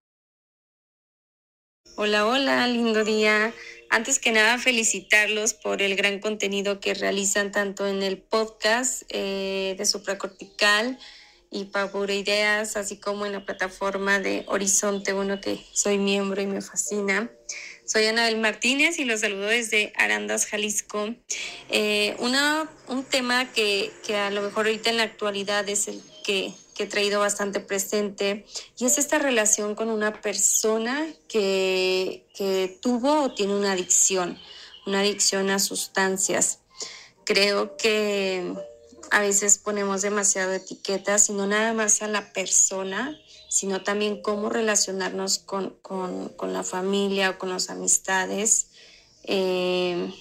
Hola, 1.96 2.26
hola, 2.26 2.66
lindo 2.66 3.04
día. 3.04 3.52
Antes 3.90 4.18
que 4.18 4.32
nada, 4.32 4.56
felicitarlos 4.58 5.52
por 5.52 5.82
el 5.82 5.94
gran 5.94 6.18
contenido 6.18 6.80
que 6.80 6.94
realizan 6.94 7.52
tanto 7.52 7.87
en 7.87 8.02
el 8.02 8.18
podcast 8.18 9.02
eh, 9.10 9.74
de 9.76 9.84
supracortical 9.84 10.98
y 11.50 11.66
Power 11.66 12.10
Ideas, 12.10 12.76
así 12.76 12.98
como 12.98 13.26
en 13.26 13.32
la 13.32 13.44
plataforma 13.44 14.18
de 14.18 14.44
Horizonte 14.48 15.12
1, 15.12 15.40
que 15.40 15.60
soy 15.72 15.98
miembro 15.98 16.40
y 16.40 16.46
me 16.46 16.62
fascina. 16.62 17.30
Soy 17.87 18.07
Anabel 18.07 18.38
Martínez 18.38 18.99
y 18.99 19.05
los 19.05 19.20
saludo 19.20 19.47
desde 19.47 19.92
Arandas, 19.97 20.47
Jalisco. 20.47 21.14
Eh, 21.68 22.16
una, 22.18 22.70
un 22.88 23.05
tema 23.05 23.53
que, 23.53 23.92
que, 24.07 24.16
a 24.16 24.31
lo 24.31 24.40
mejor 24.40 24.66
ahorita 24.66 24.88
en 24.88 24.97
la 24.97 25.03
actualidad 25.03 25.68
es 25.68 25.88
el 25.88 26.01
que, 26.25 26.55
que, 26.75 26.85
he 26.85 26.87
traído 26.87 27.20
bastante 27.20 27.61
presente 27.61 28.47
y 28.79 28.87
es 28.87 28.97
esta 28.97 29.18
relación 29.18 29.75
con 29.75 29.90
una 29.90 30.23
persona 30.23 31.07
que, 31.29 32.25
que 32.35 32.79
tuvo 32.81 33.25
o 33.25 33.35
tiene 33.35 33.55
una 33.55 33.73
adicción, 33.73 34.38
una 34.87 35.01
adicción 35.01 35.51
a 35.51 35.59
sustancias. 35.59 36.61
Creo 37.25 37.77
que 37.77 38.55
a 39.11 39.20
veces 39.20 39.59
ponemos 39.59 40.01
demasiado 40.01 40.55
etiquetas, 40.55 41.27
sino 41.27 41.47
nada 41.47 41.75
más 41.75 42.01
a 42.01 42.09
la 42.09 42.33
persona, 42.33 43.14
sino 43.54 43.84
también 43.84 44.20
cómo 44.20 44.50
relacionarnos 44.50 45.38
con, 45.38 45.78
la 46.42 46.64
familia 46.64 47.30
o 47.30 47.38
con 47.38 47.50
las 47.50 47.70
amistades. 47.70 48.66
Eh, 49.22 50.12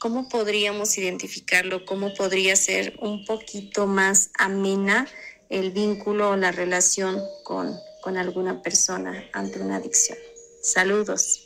¿Cómo 0.00 0.28
podríamos 0.28 0.98
identificarlo? 0.98 1.84
¿Cómo 1.84 2.12
podría 2.14 2.56
ser 2.56 2.96
un 3.00 3.24
poquito 3.26 3.86
más 3.86 4.32
amena 4.36 5.06
el 5.50 5.70
vínculo 5.70 6.30
o 6.30 6.36
la 6.36 6.50
relación 6.50 7.22
con, 7.44 7.78
con 8.02 8.16
alguna 8.16 8.60
persona 8.60 9.24
ante 9.32 9.60
una 9.60 9.76
adicción? 9.76 10.18
Saludos. 10.60 11.44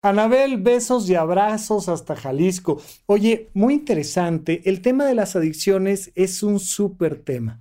Anabel, 0.00 0.58
besos 0.58 1.10
y 1.10 1.16
abrazos 1.16 1.88
hasta 1.88 2.14
Jalisco. 2.14 2.80
Oye, 3.06 3.50
muy 3.52 3.74
interesante, 3.74 4.62
el 4.66 4.80
tema 4.80 5.04
de 5.04 5.16
las 5.16 5.34
adicciones 5.34 6.12
es 6.14 6.44
un 6.44 6.60
súper 6.60 7.20
tema, 7.20 7.60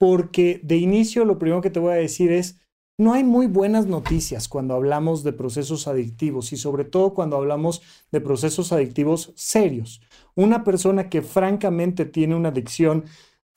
porque 0.00 0.60
de 0.62 0.78
inicio 0.78 1.26
lo 1.26 1.38
primero 1.38 1.60
que 1.60 1.68
te 1.68 1.78
voy 1.78 1.92
a 1.92 1.96
decir 1.96 2.32
es, 2.32 2.58
no 2.96 3.12
hay 3.12 3.22
muy 3.22 3.46
buenas 3.46 3.84
noticias 3.84 4.48
cuando 4.48 4.74
hablamos 4.74 5.24
de 5.24 5.34
procesos 5.34 5.86
adictivos 5.86 6.54
y 6.54 6.56
sobre 6.56 6.84
todo 6.84 7.12
cuando 7.12 7.36
hablamos 7.36 7.82
de 8.10 8.22
procesos 8.22 8.72
adictivos 8.72 9.34
serios. 9.36 10.00
Una 10.34 10.64
persona 10.64 11.10
que 11.10 11.20
francamente 11.20 12.06
tiene 12.06 12.34
una 12.34 12.48
adicción 12.48 13.04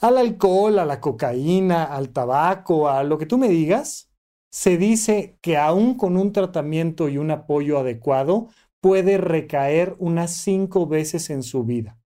al 0.02 0.18
alcohol, 0.18 0.80
a 0.80 0.86
la 0.86 1.00
cocaína, 1.00 1.86
al 1.86 2.10
tabaco, 2.10 2.90
a 2.90 3.06
lo 3.06 3.18
que 3.18 3.26
tú 3.26 3.38
me 3.38 3.48
digas, 3.48 4.10
se 4.52 4.78
dice 4.78 5.38
que 5.40 5.56
aún 5.56 5.96
con 5.96 6.18
un 6.18 6.34
tratamiento 6.34 7.08
y 7.08 7.18
un 7.18 7.32
apoyo 7.32 7.80
adecuado 7.80 8.50
puede 8.82 9.18
recaer 9.18 9.96
unas 9.98 10.32
cinco 10.36 10.88
veces 10.88 11.30
en 11.30 11.42
su 11.42 11.64
vida. 11.64 12.03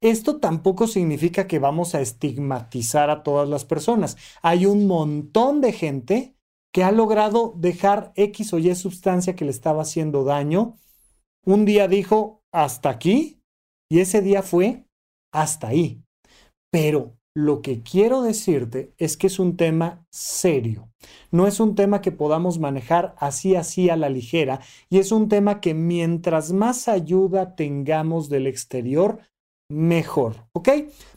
Esto 0.00 0.38
tampoco 0.38 0.86
significa 0.86 1.46
que 1.46 1.58
vamos 1.58 1.94
a 1.94 2.00
estigmatizar 2.00 3.10
a 3.10 3.22
todas 3.22 3.48
las 3.48 3.64
personas. 3.64 4.16
Hay 4.42 4.66
un 4.66 4.86
montón 4.86 5.60
de 5.60 5.72
gente 5.72 6.36
que 6.72 6.84
ha 6.84 6.92
logrado 6.92 7.54
dejar 7.56 8.12
X 8.16 8.52
o 8.52 8.58
Y 8.58 8.74
sustancia 8.74 9.34
que 9.34 9.44
le 9.44 9.50
estaba 9.50 9.82
haciendo 9.82 10.24
daño. 10.24 10.76
Un 11.44 11.64
día 11.64 11.88
dijo, 11.88 12.42
hasta 12.52 12.90
aquí, 12.90 13.40
y 13.88 14.00
ese 14.00 14.20
día 14.20 14.42
fue 14.42 14.86
hasta 15.32 15.68
ahí. 15.68 16.02
Pero 16.70 17.16
lo 17.34 17.62
que 17.62 17.82
quiero 17.82 18.22
decirte 18.22 18.94
es 18.98 19.16
que 19.16 19.26
es 19.26 19.38
un 19.38 19.56
tema 19.56 20.06
serio. 20.10 20.90
No 21.30 21.46
es 21.46 21.60
un 21.60 21.74
tema 21.74 22.00
que 22.00 22.10
podamos 22.10 22.58
manejar 22.58 23.14
así, 23.18 23.54
así 23.56 23.90
a 23.90 23.96
la 23.96 24.08
ligera. 24.08 24.60
Y 24.88 24.98
es 24.98 25.12
un 25.12 25.28
tema 25.28 25.60
que 25.60 25.74
mientras 25.74 26.52
más 26.52 26.88
ayuda 26.88 27.54
tengamos 27.54 28.28
del 28.28 28.46
exterior, 28.46 29.20
mejor. 29.68 30.36
¿Ok? 30.52 30.68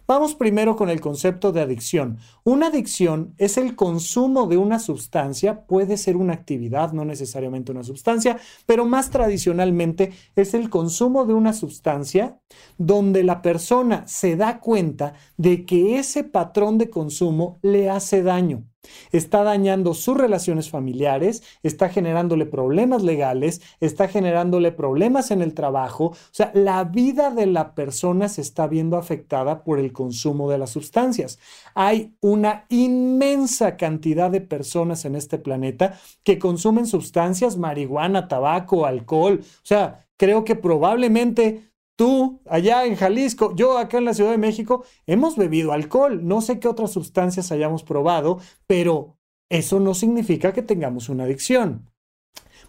Vamos 0.07 0.33
primero 0.33 0.75
con 0.75 0.89
el 0.89 1.01
concepto 1.01 1.51
de 1.51 1.61
adicción. 1.61 2.17
Una 2.43 2.67
adicción 2.67 3.35
es 3.37 3.57
el 3.57 3.75
consumo 3.75 4.47
de 4.47 4.57
una 4.57 4.79
sustancia, 4.79 5.67
puede 5.67 5.97
ser 5.97 6.17
una 6.17 6.33
actividad, 6.33 6.93
no 6.93 7.05
necesariamente 7.05 7.71
una 7.71 7.83
sustancia, 7.83 8.39
pero 8.65 8.85
más 8.85 9.11
tradicionalmente 9.11 10.11
es 10.35 10.55
el 10.55 10.69
consumo 10.69 11.25
de 11.25 11.33
una 11.33 11.53
sustancia 11.53 12.39
donde 12.77 13.23
la 13.23 13.41
persona 13.43 14.07
se 14.07 14.35
da 14.35 14.59
cuenta 14.59 15.13
de 15.37 15.65
que 15.65 15.99
ese 15.99 16.23
patrón 16.23 16.77
de 16.79 16.89
consumo 16.89 17.59
le 17.61 17.89
hace 17.89 18.23
daño. 18.23 18.68
Está 19.11 19.43
dañando 19.43 19.93
sus 19.93 20.17
relaciones 20.17 20.69
familiares, 20.69 21.43
está 21.63 21.89
generándole 21.89 22.45
problemas 22.45 23.03
legales, 23.03 23.61
está 23.79 24.07
generándole 24.07 24.71
problemas 24.71 25.31
en 25.31 25.41
el 25.41 25.53
trabajo. 25.53 26.05
O 26.05 26.15
sea, 26.31 26.51
la 26.53 26.83
vida 26.83 27.31
de 27.31 27.45
la 27.45 27.75
persona 27.75 28.29
se 28.29 28.41
está 28.41 28.67
viendo 28.67 28.97
afectada 28.97 29.63
por 29.63 29.79
el 29.79 29.91
consumo 29.91 30.49
de 30.49 30.59
las 30.59 30.69
sustancias. 30.69 31.39
Hay 31.75 32.15
una 32.21 32.65
inmensa 32.69 33.77
cantidad 33.77 34.31
de 34.31 34.41
personas 34.41 35.05
en 35.05 35.15
este 35.15 35.37
planeta 35.37 35.99
que 36.23 36.39
consumen 36.39 36.85
sustancias, 36.85 37.57
marihuana, 37.57 38.27
tabaco, 38.27 38.85
alcohol. 38.85 39.39
O 39.41 39.65
sea, 39.65 40.05
creo 40.17 40.43
que 40.43 40.55
probablemente 40.55 41.68
Tú, 41.99 42.39
allá 42.45 42.85
en 42.85 42.95
Jalisco, 42.95 43.53
yo 43.57 43.77
acá 43.77 43.97
en 43.97 44.05
la 44.05 44.13
Ciudad 44.13 44.31
de 44.31 44.37
México, 44.37 44.85
hemos 45.05 45.35
bebido 45.35 45.73
alcohol. 45.73 46.25
No 46.25 46.39
sé 46.39 46.57
qué 46.57 46.69
otras 46.69 46.93
sustancias 46.93 47.51
hayamos 47.51 47.83
probado, 47.83 48.39
pero 48.67 49.17
eso 49.51 49.81
no 49.81 49.93
significa 49.93 50.53
que 50.53 50.61
tengamos 50.61 51.09
una 51.09 51.25
adicción. 51.25 51.91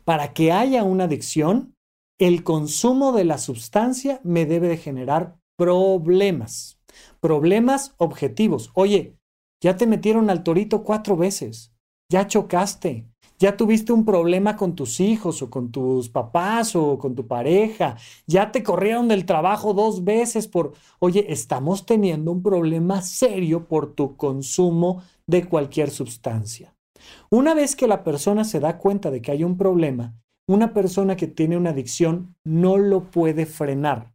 Para 0.04 0.32
que 0.32 0.50
haya 0.50 0.82
una 0.82 1.04
adicción, 1.04 1.76
el 2.18 2.42
consumo 2.42 3.12
de 3.12 3.22
la 3.22 3.38
sustancia 3.38 4.20
me 4.24 4.46
debe 4.46 4.66
de 4.66 4.78
generar 4.78 5.36
problemas. 5.56 6.80
Problemas 7.20 7.94
objetivos. 7.98 8.72
Oye, 8.74 9.16
ya 9.62 9.76
te 9.76 9.86
metieron 9.86 10.28
al 10.28 10.42
torito 10.42 10.82
cuatro 10.82 11.16
veces. 11.16 11.72
Ya 12.10 12.26
chocaste 12.26 13.06
ya 13.40 13.56
tuviste 13.56 13.92
un 13.92 14.04
problema 14.04 14.54
con 14.54 14.76
tus 14.76 15.00
hijos 15.00 15.40
o 15.40 15.48
con 15.48 15.72
tus 15.72 16.10
papás 16.10 16.76
o 16.76 16.98
con 16.98 17.14
tu 17.14 17.26
pareja, 17.26 17.96
ya 18.26 18.52
te 18.52 18.62
corrieron 18.62 19.08
del 19.08 19.24
trabajo 19.24 19.72
dos 19.72 20.04
veces 20.04 20.46
por, 20.46 20.74
oye, 20.98 21.24
estamos 21.32 21.86
teniendo 21.86 22.30
un 22.30 22.42
problema 22.42 23.00
serio 23.00 23.66
por 23.66 23.94
tu 23.94 24.16
consumo 24.16 25.02
de 25.26 25.46
cualquier 25.46 25.90
sustancia. 25.90 26.74
Una 27.30 27.54
vez 27.54 27.76
que 27.76 27.88
la 27.88 28.04
persona 28.04 28.44
se 28.44 28.60
da 28.60 28.76
cuenta 28.76 29.10
de 29.10 29.22
que 29.22 29.32
hay 29.32 29.42
un 29.42 29.56
problema, 29.56 30.14
una 30.46 30.74
persona 30.74 31.16
que 31.16 31.26
tiene 31.26 31.56
una 31.56 31.70
adicción 31.70 32.36
no 32.44 32.76
lo 32.76 33.04
puede 33.04 33.46
frenar. 33.46 34.12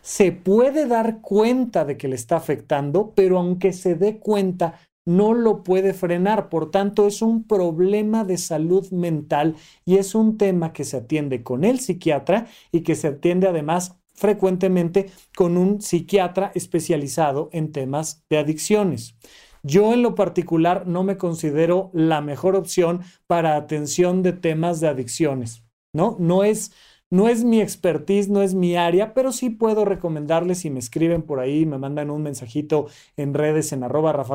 Se 0.00 0.32
puede 0.32 0.86
dar 0.86 1.20
cuenta 1.20 1.84
de 1.84 1.96
que 1.96 2.08
le 2.08 2.14
está 2.14 2.36
afectando, 2.36 3.12
pero 3.14 3.38
aunque 3.38 3.72
se 3.72 3.94
dé 3.96 4.18
cuenta, 4.18 4.78
no 5.04 5.34
lo 5.34 5.62
puede 5.62 5.94
frenar. 5.94 6.48
Por 6.48 6.70
tanto, 6.70 7.06
es 7.06 7.22
un 7.22 7.44
problema 7.44 8.24
de 8.24 8.38
salud 8.38 8.90
mental 8.90 9.56
y 9.84 9.96
es 9.96 10.14
un 10.14 10.38
tema 10.38 10.72
que 10.72 10.84
se 10.84 10.98
atiende 10.98 11.42
con 11.42 11.64
el 11.64 11.80
psiquiatra 11.80 12.46
y 12.70 12.82
que 12.82 12.94
se 12.94 13.08
atiende 13.08 13.48
además 13.48 13.96
frecuentemente 14.14 15.10
con 15.36 15.56
un 15.56 15.80
psiquiatra 15.80 16.52
especializado 16.54 17.48
en 17.52 17.72
temas 17.72 18.24
de 18.28 18.38
adicciones. 18.38 19.16
Yo 19.62 19.92
en 19.92 20.02
lo 20.02 20.14
particular 20.14 20.86
no 20.86 21.04
me 21.04 21.16
considero 21.16 21.90
la 21.92 22.20
mejor 22.20 22.56
opción 22.56 23.02
para 23.26 23.56
atención 23.56 24.22
de 24.22 24.32
temas 24.32 24.80
de 24.80 24.88
adicciones, 24.88 25.64
¿no? 25.92 26.16
No 26.18 26.42
es 26.42 26.72
no 27.12 27.28
es 27.28 27.44
mi 27.44 27.60
expertise, 27.60 28.30
no 28.30 28.40
es 28.40 28.54
mi 28.54 28.74
área, 28.74 29.12
pero 29.12 29.32
sí 29.32 29.50
puedo 29.50 29.84
recomendarles 29.84 30.60
si 30.60 30.70
me 30.70 30.78
escriben 30.78 31.20
por 31.20 31.40
ahí, 31.40 31.66
me 31.66 31.76
mandan 31.76 32.10
un 32.10 32.22
mensajito 32.22 32.86
en 33.18 33.34
redes 33.34 33.70
en 33.74 33.84
arroba 33.84 34.14
Rafa 34.14 34.34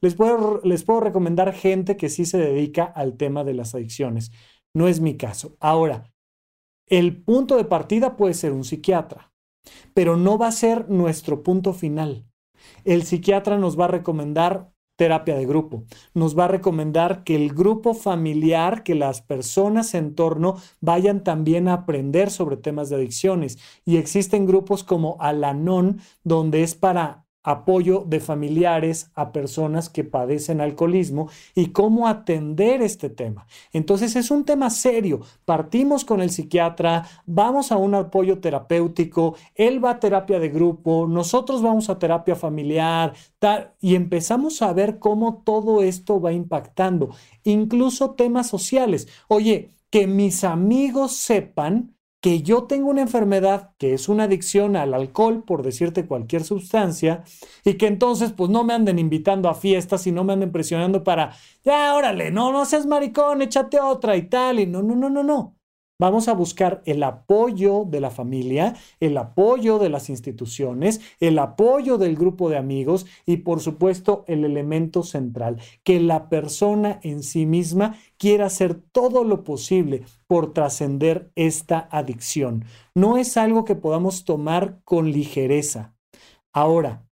les 0.00 0.14
puedo, 0.14 0.62
les 0.64 0.82
puedo 0.82 1.00
recomendar 1.00 1.52
gente 1.52 1.98
que 1.98 2.08
sí 2.08 2.24
se 2.24 2.38
dedica 2.38 2.84
al 2.84 3.18
tema 3.18 3.44
de 3.44 3.52
las 3.52 3.74
adicciones. 3.74 4.32
No 4.72 4.88
es 4.88 5.00
mi 5.00 5.18
caso. 5.18 5.58
Ahora, 5.60 6.10
el 6.86 7.22
punto 7.22 7.58
de 7.58 7.64
partida 7.64 8.16
puede 8.16 8.32
ser 8.32 8.52
un 8.52 8.64
psiquiatra, 8.64 9.30
pero 9.92 10.16
no 10.16 10.38
va 10.38 10.46
a 10.46 10.52
ser 10.52 10.88
nuestro 10.88 11.42
punto 11.42 11.74
final. 11.74 12.24
El 12.84 13.02
psiquiatra 13.02 13.58
nos 13.58 13.78
va 13.78 13.84
a 13.84 13.88
recomendar 13.88 14.72
terapia 14.96 15.36
de 15.36 15.46
grupo. 15.46 15.84
Nos 16.14 16.36
va 16.36 16.46
a 16.46 16.48
recomendar 16.48 17.22
que 17.22 17.36
el 17.36 17.52
grupo 17.52 17.94
familiar, 17.94 18.82
que 18.82 18.94
las 18.94 19.22
personas 19.22 19.94
en 19.94 20.14
torno 20.14 20.56
vayan 20.80 21.22
también 21.22 21.68
a 21.68 21.74
aprender 21.74 22.30
sobre 22.30 22.56
temas 22.56 22.88
de 22.88 22.96
adicciones. 22.96 23.58
Y 23.84 23.98
existen 23.98 24.46
grupos 24.46 24.82
como 24.82 25.16
Alanon, 25.20 26.00
donde 26.24 26.62
es 26.62 26.74
para 26.74 27.25
apoyo 27.46 28.04
de 28.04 28.18
familiares 28.18 29.12
a 29.14 29.30
personas 29.30 29.88
que 29.88 30.02
padecen 30.02 30.60
alcoholismo 30.60 31.30
y 31.54 31.66
cómo 31.66 32.08
atender 32.08 32.82
este 32.82 33.08
tema. 33.08 33.46
Entonces 33.72 34.16
es 34.16 34.32
un 34.32 34.44
tema 34.44 34.68
serio. 34.68 35.20
Partimos 35.44 36.04
con 36.04 36.20
el 36.20 36.30
psiquiatra, 36.30 37.06
vamos 37.24 37.70
a 37.70 37.76
un 37.76 37.94
apoyo 37.94 38.40
terapéutico, 38.40 39.36
él 39.54 39.82
va 39.82 39.90
a 39.90 40.00
terapia 40.00 40.40
de 40.40 40.48
grupo, 40.48 41.06
nosotros 41.08 41.62
vamos 41.62 41.88
a 41.88 42.00
terapia 42.00 42.34
familiar 42.34 43.12
y 43.80 43.94
empezamos 43.94 44.60
a 44.60 44.72
ver 44.72 44.98
cómo 44.98 45.42
todo 45.44 45.82
esto 45.84 46.20
va 46.20 46.32
impactando, 46.32 47.10
incluso 47.44 48.16
temas 48.16 48.48
sociales. 48.48 49.06
Oye, 49.28 49.70
que 49.88 50.08
mis 50.08 50.42
amigos 50.42 51.12
sepan 51.12 51.95
que 52.26 52.42
yo 52.42 52.64
tengo 52.64 52.90
una 52.90 53.02
enfermedad 53.02 53.70
que 53.78 53.94
es 53.94 54.08
una 54.08 54.24
adicción 54.24 54.74
al 54.74 54.94
alcohol, 54.94 55.44
por 55.46 55.62
decirte 55.62 56.08
cualquier 56.08 56.42
sustancia, 56.42 57.22
y 57.64 57.74
que 57.74 57.86
entonces 57.86 58.32
pues 58.32 58.50
no 58.50 58.64
me 58.64 58.74
anden 58.74 58.98
invitando 58.98 59.48
a 59.48 59.54
fiestas 59.54 60.08
y 60.08 60.10
no 60.10 60.24
me 60.24 60.32
anden 60.32 60.50
presionando 60.50 61.04
para, 61.04 61.36
ya, 61.64 61.94
órale, 61.94 62.32
no, 62.32 62.50
no 62.50 62.64
seas 62.64 62.84
maricón, 62.84 63.42
échate 63.42 63.78
otra 63.78 64.16
y 64.16 64.22
tal, 64.28 64.58
y 64.58 64.66
no, 64.66 64.82
no, 64.82 64.96
no, 64.96 65.08
no, 65.08 65.22
no. 65.22 65.55
Vamos 65.98 66.28
a 66.28 66.34
buscar 66.34 66.82
el 66.84 67.02
apoyo 67.02 67.84
de 67.86 68.00
la 68.00 68.10
familia, 68.10 68.74
el 69.00 69.16
apoyo 69.16 69.78
de 69.78 69.88
las 69.88 70.10
instituciones, 70.10 71.00
el 71.20 71.38
apoyo 71.38 71.96
del 71.96 72.16
grupo 72.16 72.50
de 72.50 72.58
amigos 72.58 73.06
y 73.24 73.38
por 73.38 73.60
supuesto 73.60 74.24
el 74.28 74.44
elemento 74.44 75.02
central, 75.02 75.58
que 75.84 75.98
la 75.98 76.28
persona 76.28 77.00
en 77.02 77.22
sí 77.22 77.46
misma 77.46 77.96
quiera 78.18 78.46
hacer 78.46 78.74
todo 78.74 79.24
lo 79.24 79.42
posible 79.42 80.04
por 80.26 80.52
trascender 80.52 81.30
esta 81.34 81.88
adicción. 81.90 82.66
No 82.94 83.16
es 83.16 83.38
algo 83.38 83.64
que 83.64 83.74
podamos 83.74 84.24
tomar 84.24 84.80
con 84.84 85.10
ligereza. 85.10 85.94
Ahora, 86.52 87.08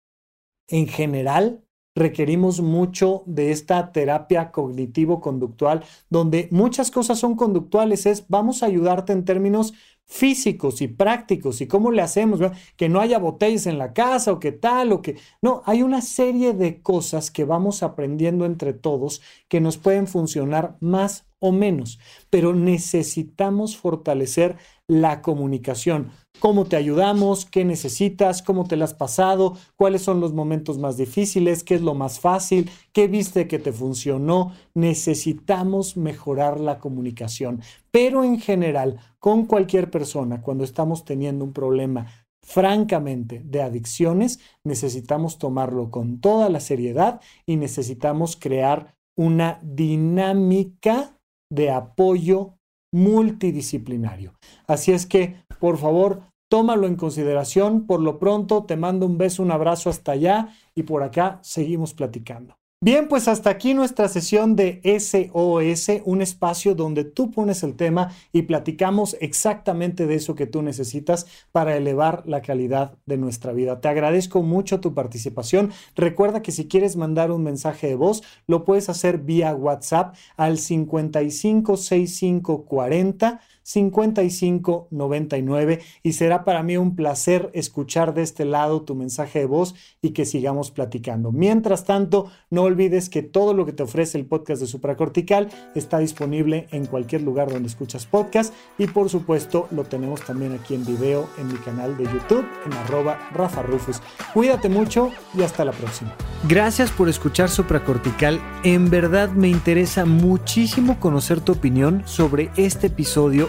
en 0.68 0.88
general, 0.88 1.64
requerimos 1.94 2.60
mucho 2.60 3.22
de 3.26 3.50
esta 3.50 3.92
terapia 3.92 4.50
cognitivo-conductual, 4.50 5.84
donde 6.10 6.48
muchas 6.50 6.90
cosas 6.90 7.18
son 7.18 7.36
conductuales, 7.36 8.06
es 8.06 8.26
vamos 8.28 8.62
a 8.62 8.66
ayudarte 8.66 9.12
en 9.12 9.24
términos 9.24 9.74
físicos 10.04 10.82
y 10.82 10.88
prácticos 10.88 11.60
y 11.60 11.66
cómo 11.66 11.90
le 11.90 12.02
hacemos, 12.02 12.40
que 12.76 12.88
no 12.88 13.00
haya 13.00 13.18
botellas 13.18 13.66
en 13.66 13.78
la 13.78 13.92
casa 13.92 14.32
o 14.32 14.40
que 14.40 14.52
tal 14.52 14.92
o 14.92 15.00
que... 15.00 15.16
No, 15.40 15.62
hay 15.64 15.82
una 15.82 16.02
serie 16.02 16.52
de 16.52 16.82
cosas 16.82 17.30
que 17.30 17.44
vamos 17.44 17.82
aprendiendo 17.82 18.44
entre 18.44 18.74
todos 18.74 19.22
que 19.48 19.60
nos 19.60 19.78
pueden 19.78 20.06
funcionar 20.06 20.76
más 20.80 21.24
o 21.42 21.50
menos, 21.52 21.98
pero 22.30 22.54
necesitamos 22.54 23.76
fortalecer 23.76 24.56
la 24.86 25.22
comunicación. 25.22 26.12
¿Cómo 26.38 26.64
te 26.64 26.76
ayudamos? 26.76 27.44
¿Qué 27.44 27.64
necesitas? 27.64 28.42
¿Cómo 28.42 28.64
te 28.64 28.76
la 28.76 28.84
has 28.84 28.94
pasado? 28.94 29.56
¿Cuáles 29.76 30.02
son 30.02 30.20
los 30.20 30.32
momentos 30.32 30.78
más 30.78 30.96
difíciles? 30.96 31.64
¿Qué 31.64 31.74
es 31.74 31.82
lo 31.82 31.94
más 31.94 32.20
fácil? 32.20 32.70
¿Qué 32.92 33.08
viste 33.08 33.48
que 33.48 33.58
te 33.58 33.72
funcionó? 33.72 34.52
Necesitamos 34.74 35.96
mejorar 35.96 36.60
la 36.60 36.78
comunicación. 36.78 37.60
Pero 37.90 38.22
en 38.22 38.40
general, 38.40 38.98
con 39.18 39.46
cualquier 39.46 39.90
persona, 39.90 40.42
cuando 40.42 40.62
estamos 40.62 41.04
teniendo 41.04 41.44
un 41.44 41.52
problema 41.52 42.06
francamente 42.40 43.42
de 43.44 43.62
adicciones, 43.62 44.40
necesitamos 44.64 45.38
tomarlo 45.38 45.90
con 45.90 46.20
toda 46.20 46.48
la 46.48 46.60
seriedad 46.60 47.20
y 47.46 47.56
necesitamos 47.56 48.36
crear 48.36 48.94
una 49.16 49.60
dinámica 49.62 51.18
de 51.52 51.70
apoyo 51.70 52.54
multidisciplinario. 52.92 54.34
Así 54.66 54.92
es 54.92 55.06
que, 55.06 55.36
por 55.60 55.76
favor, 55.76 56.22
tómalo 56.50 56.86
en 56.86 56.96
consideración. 56.96 57.86
Por 57.86 58.00
lo 58.00 58.18
pronto, 58.18 58.64
te 58.64 58.76
mando 58.76 59.06
un 59.06 59.18
beso, 59.18 59.42
un 59.42 59.50
abrazo 59.50 59.90
hasta 59.90 60.12
allá 60.12 60.48
y 60.74 60.84
por 60.84 61.02
acá 61.02 61.38
seguimos 61.42 61.94
platicando. 61.94 62.56
Bien, 62.84 63.06
pues 63.06 63.28
hasta 63.28 63.48
aquí 63.48 63.74
nuestra 63.74 64.08
sesión 64.08 64.56
de 64.56 64.80
SOS, 64.82 66.02
un 66.04 66.20
espacio 66.20 66.74
donde 66.74 67.04
tú 67.04 67.30
pones 67.30 67.62
el 67.62 67.76
tema 67.76 68.10
y 68.32 68.42
platicamos 68.42 69.16
exactamente 69.20 70.08
de 70.08 70.16
eso 70.16 70.34
que 70.34 70.48
tú 70.48 70.62
necesitas 70.62 71.28
para 71.52 71.76
elevar 71.76 72.24
la 72.26 72.42
calidad 72.42 72.98
de 73.06 73.18
nuestra 73.18 73.52
vida. 73.52 73.80
Te 73.80 73.86
agradezco 73.86 74.42
mucho 74.42 74.80
tu 74.80 74.94
participación. 74.94 75.70
Recuerda 75.94 76.42
que 76.42 76.50
si 76.50 76.66
quieres 76.66 76.96
mandar 76.96 77.30
un 77.30 77.44
mensaje 77.44 77.86
de 77.86 77.94
voz, 77.94 78.24
lo 78.48 78.64
puedes 78.64 78.88
hacer 78.88 79.18
vía 79.18 79.54
WhatsApp 79.54 80.16
al 80.36 80.58
556540 80.58 83.40
5599 83.62 85.80
y 86.02 86.12
será 86.12 86.44
para 86.44 86.62
mí 86.62 86.76
un 86.76 86.96
placer 86.96 87.50
escuchar 87.54 88.14
de 88.14 88.22
este 88.22 88.44
lado 88.44 88.82
tu 88.82 88.94
mensaje 88.94 89.40
de 89.40 89.46
voz 89.46 89.74
y 90.00 90.10
que 90.10 90.24
sigamos 90.24 90.70
platicando. 90.70 91.32
Mientras 91.32 91.84
tanto, 91.84 92.30
no 92.50 92.62
olvides 92.62 93.08
que 93.08 93.22
todo 93.22 93.54
lo 93.54 93.66
que 93.66 93.72
te 93.72 93.82
ofrece 93.82 94.18
el 94.18 94.26
podcast 94.26 94.60
de 94.60 94.66
Supracortical 94.66 95.48
está 95.74 95.98
disponible 95.98 96.66
en 96.70 96.86
cualquier 96.86 97.22
lugar 97.22 97.50
donde 97.50 97.68
escuchas 97.68 98.06
podcast 98.06 98.54
y 98.78 98.86
por 98.86 99.08
supuesto 99.08 99.68
lo 99.70 99.84
tenemos 99.84 100.22
también 100.22 100.52
aquí 100.52 100.74
en 100.74 100.84
video 100.84 101.28
en 101.38 101.48
mi 101.48 101.58
canal 101.58 101.96
de 101.96 102.04
YouTube 102.04 102.46
en 102.66 102.72
arroba 102.72 103.28
Rafa 103.32 103.62
Rufus. 103.62 104.00
Cuídate 104.34 104.68
mucho 104.68 105.10
y 105.34 105.42
hasta 105.42 105.64
la 105.64 105.72
próxima. 105.72 106.14
Gracias 106.48 106.90
por 106.90 107.08
escuchar 107.08 107.48
Supracortical. 107.48 108.40
En 108.64 108.90
verdad 108.90 109.30
me 109.30 109.48
interesa 109.48 110.04
muchísimo 110.04 110.98
conocer 110.98 111.40
tu 111.40 111.52
opinión 111.52 112.02
sobre 112.06 112.50
este 112.56 112.88
episodio 112.88 113.48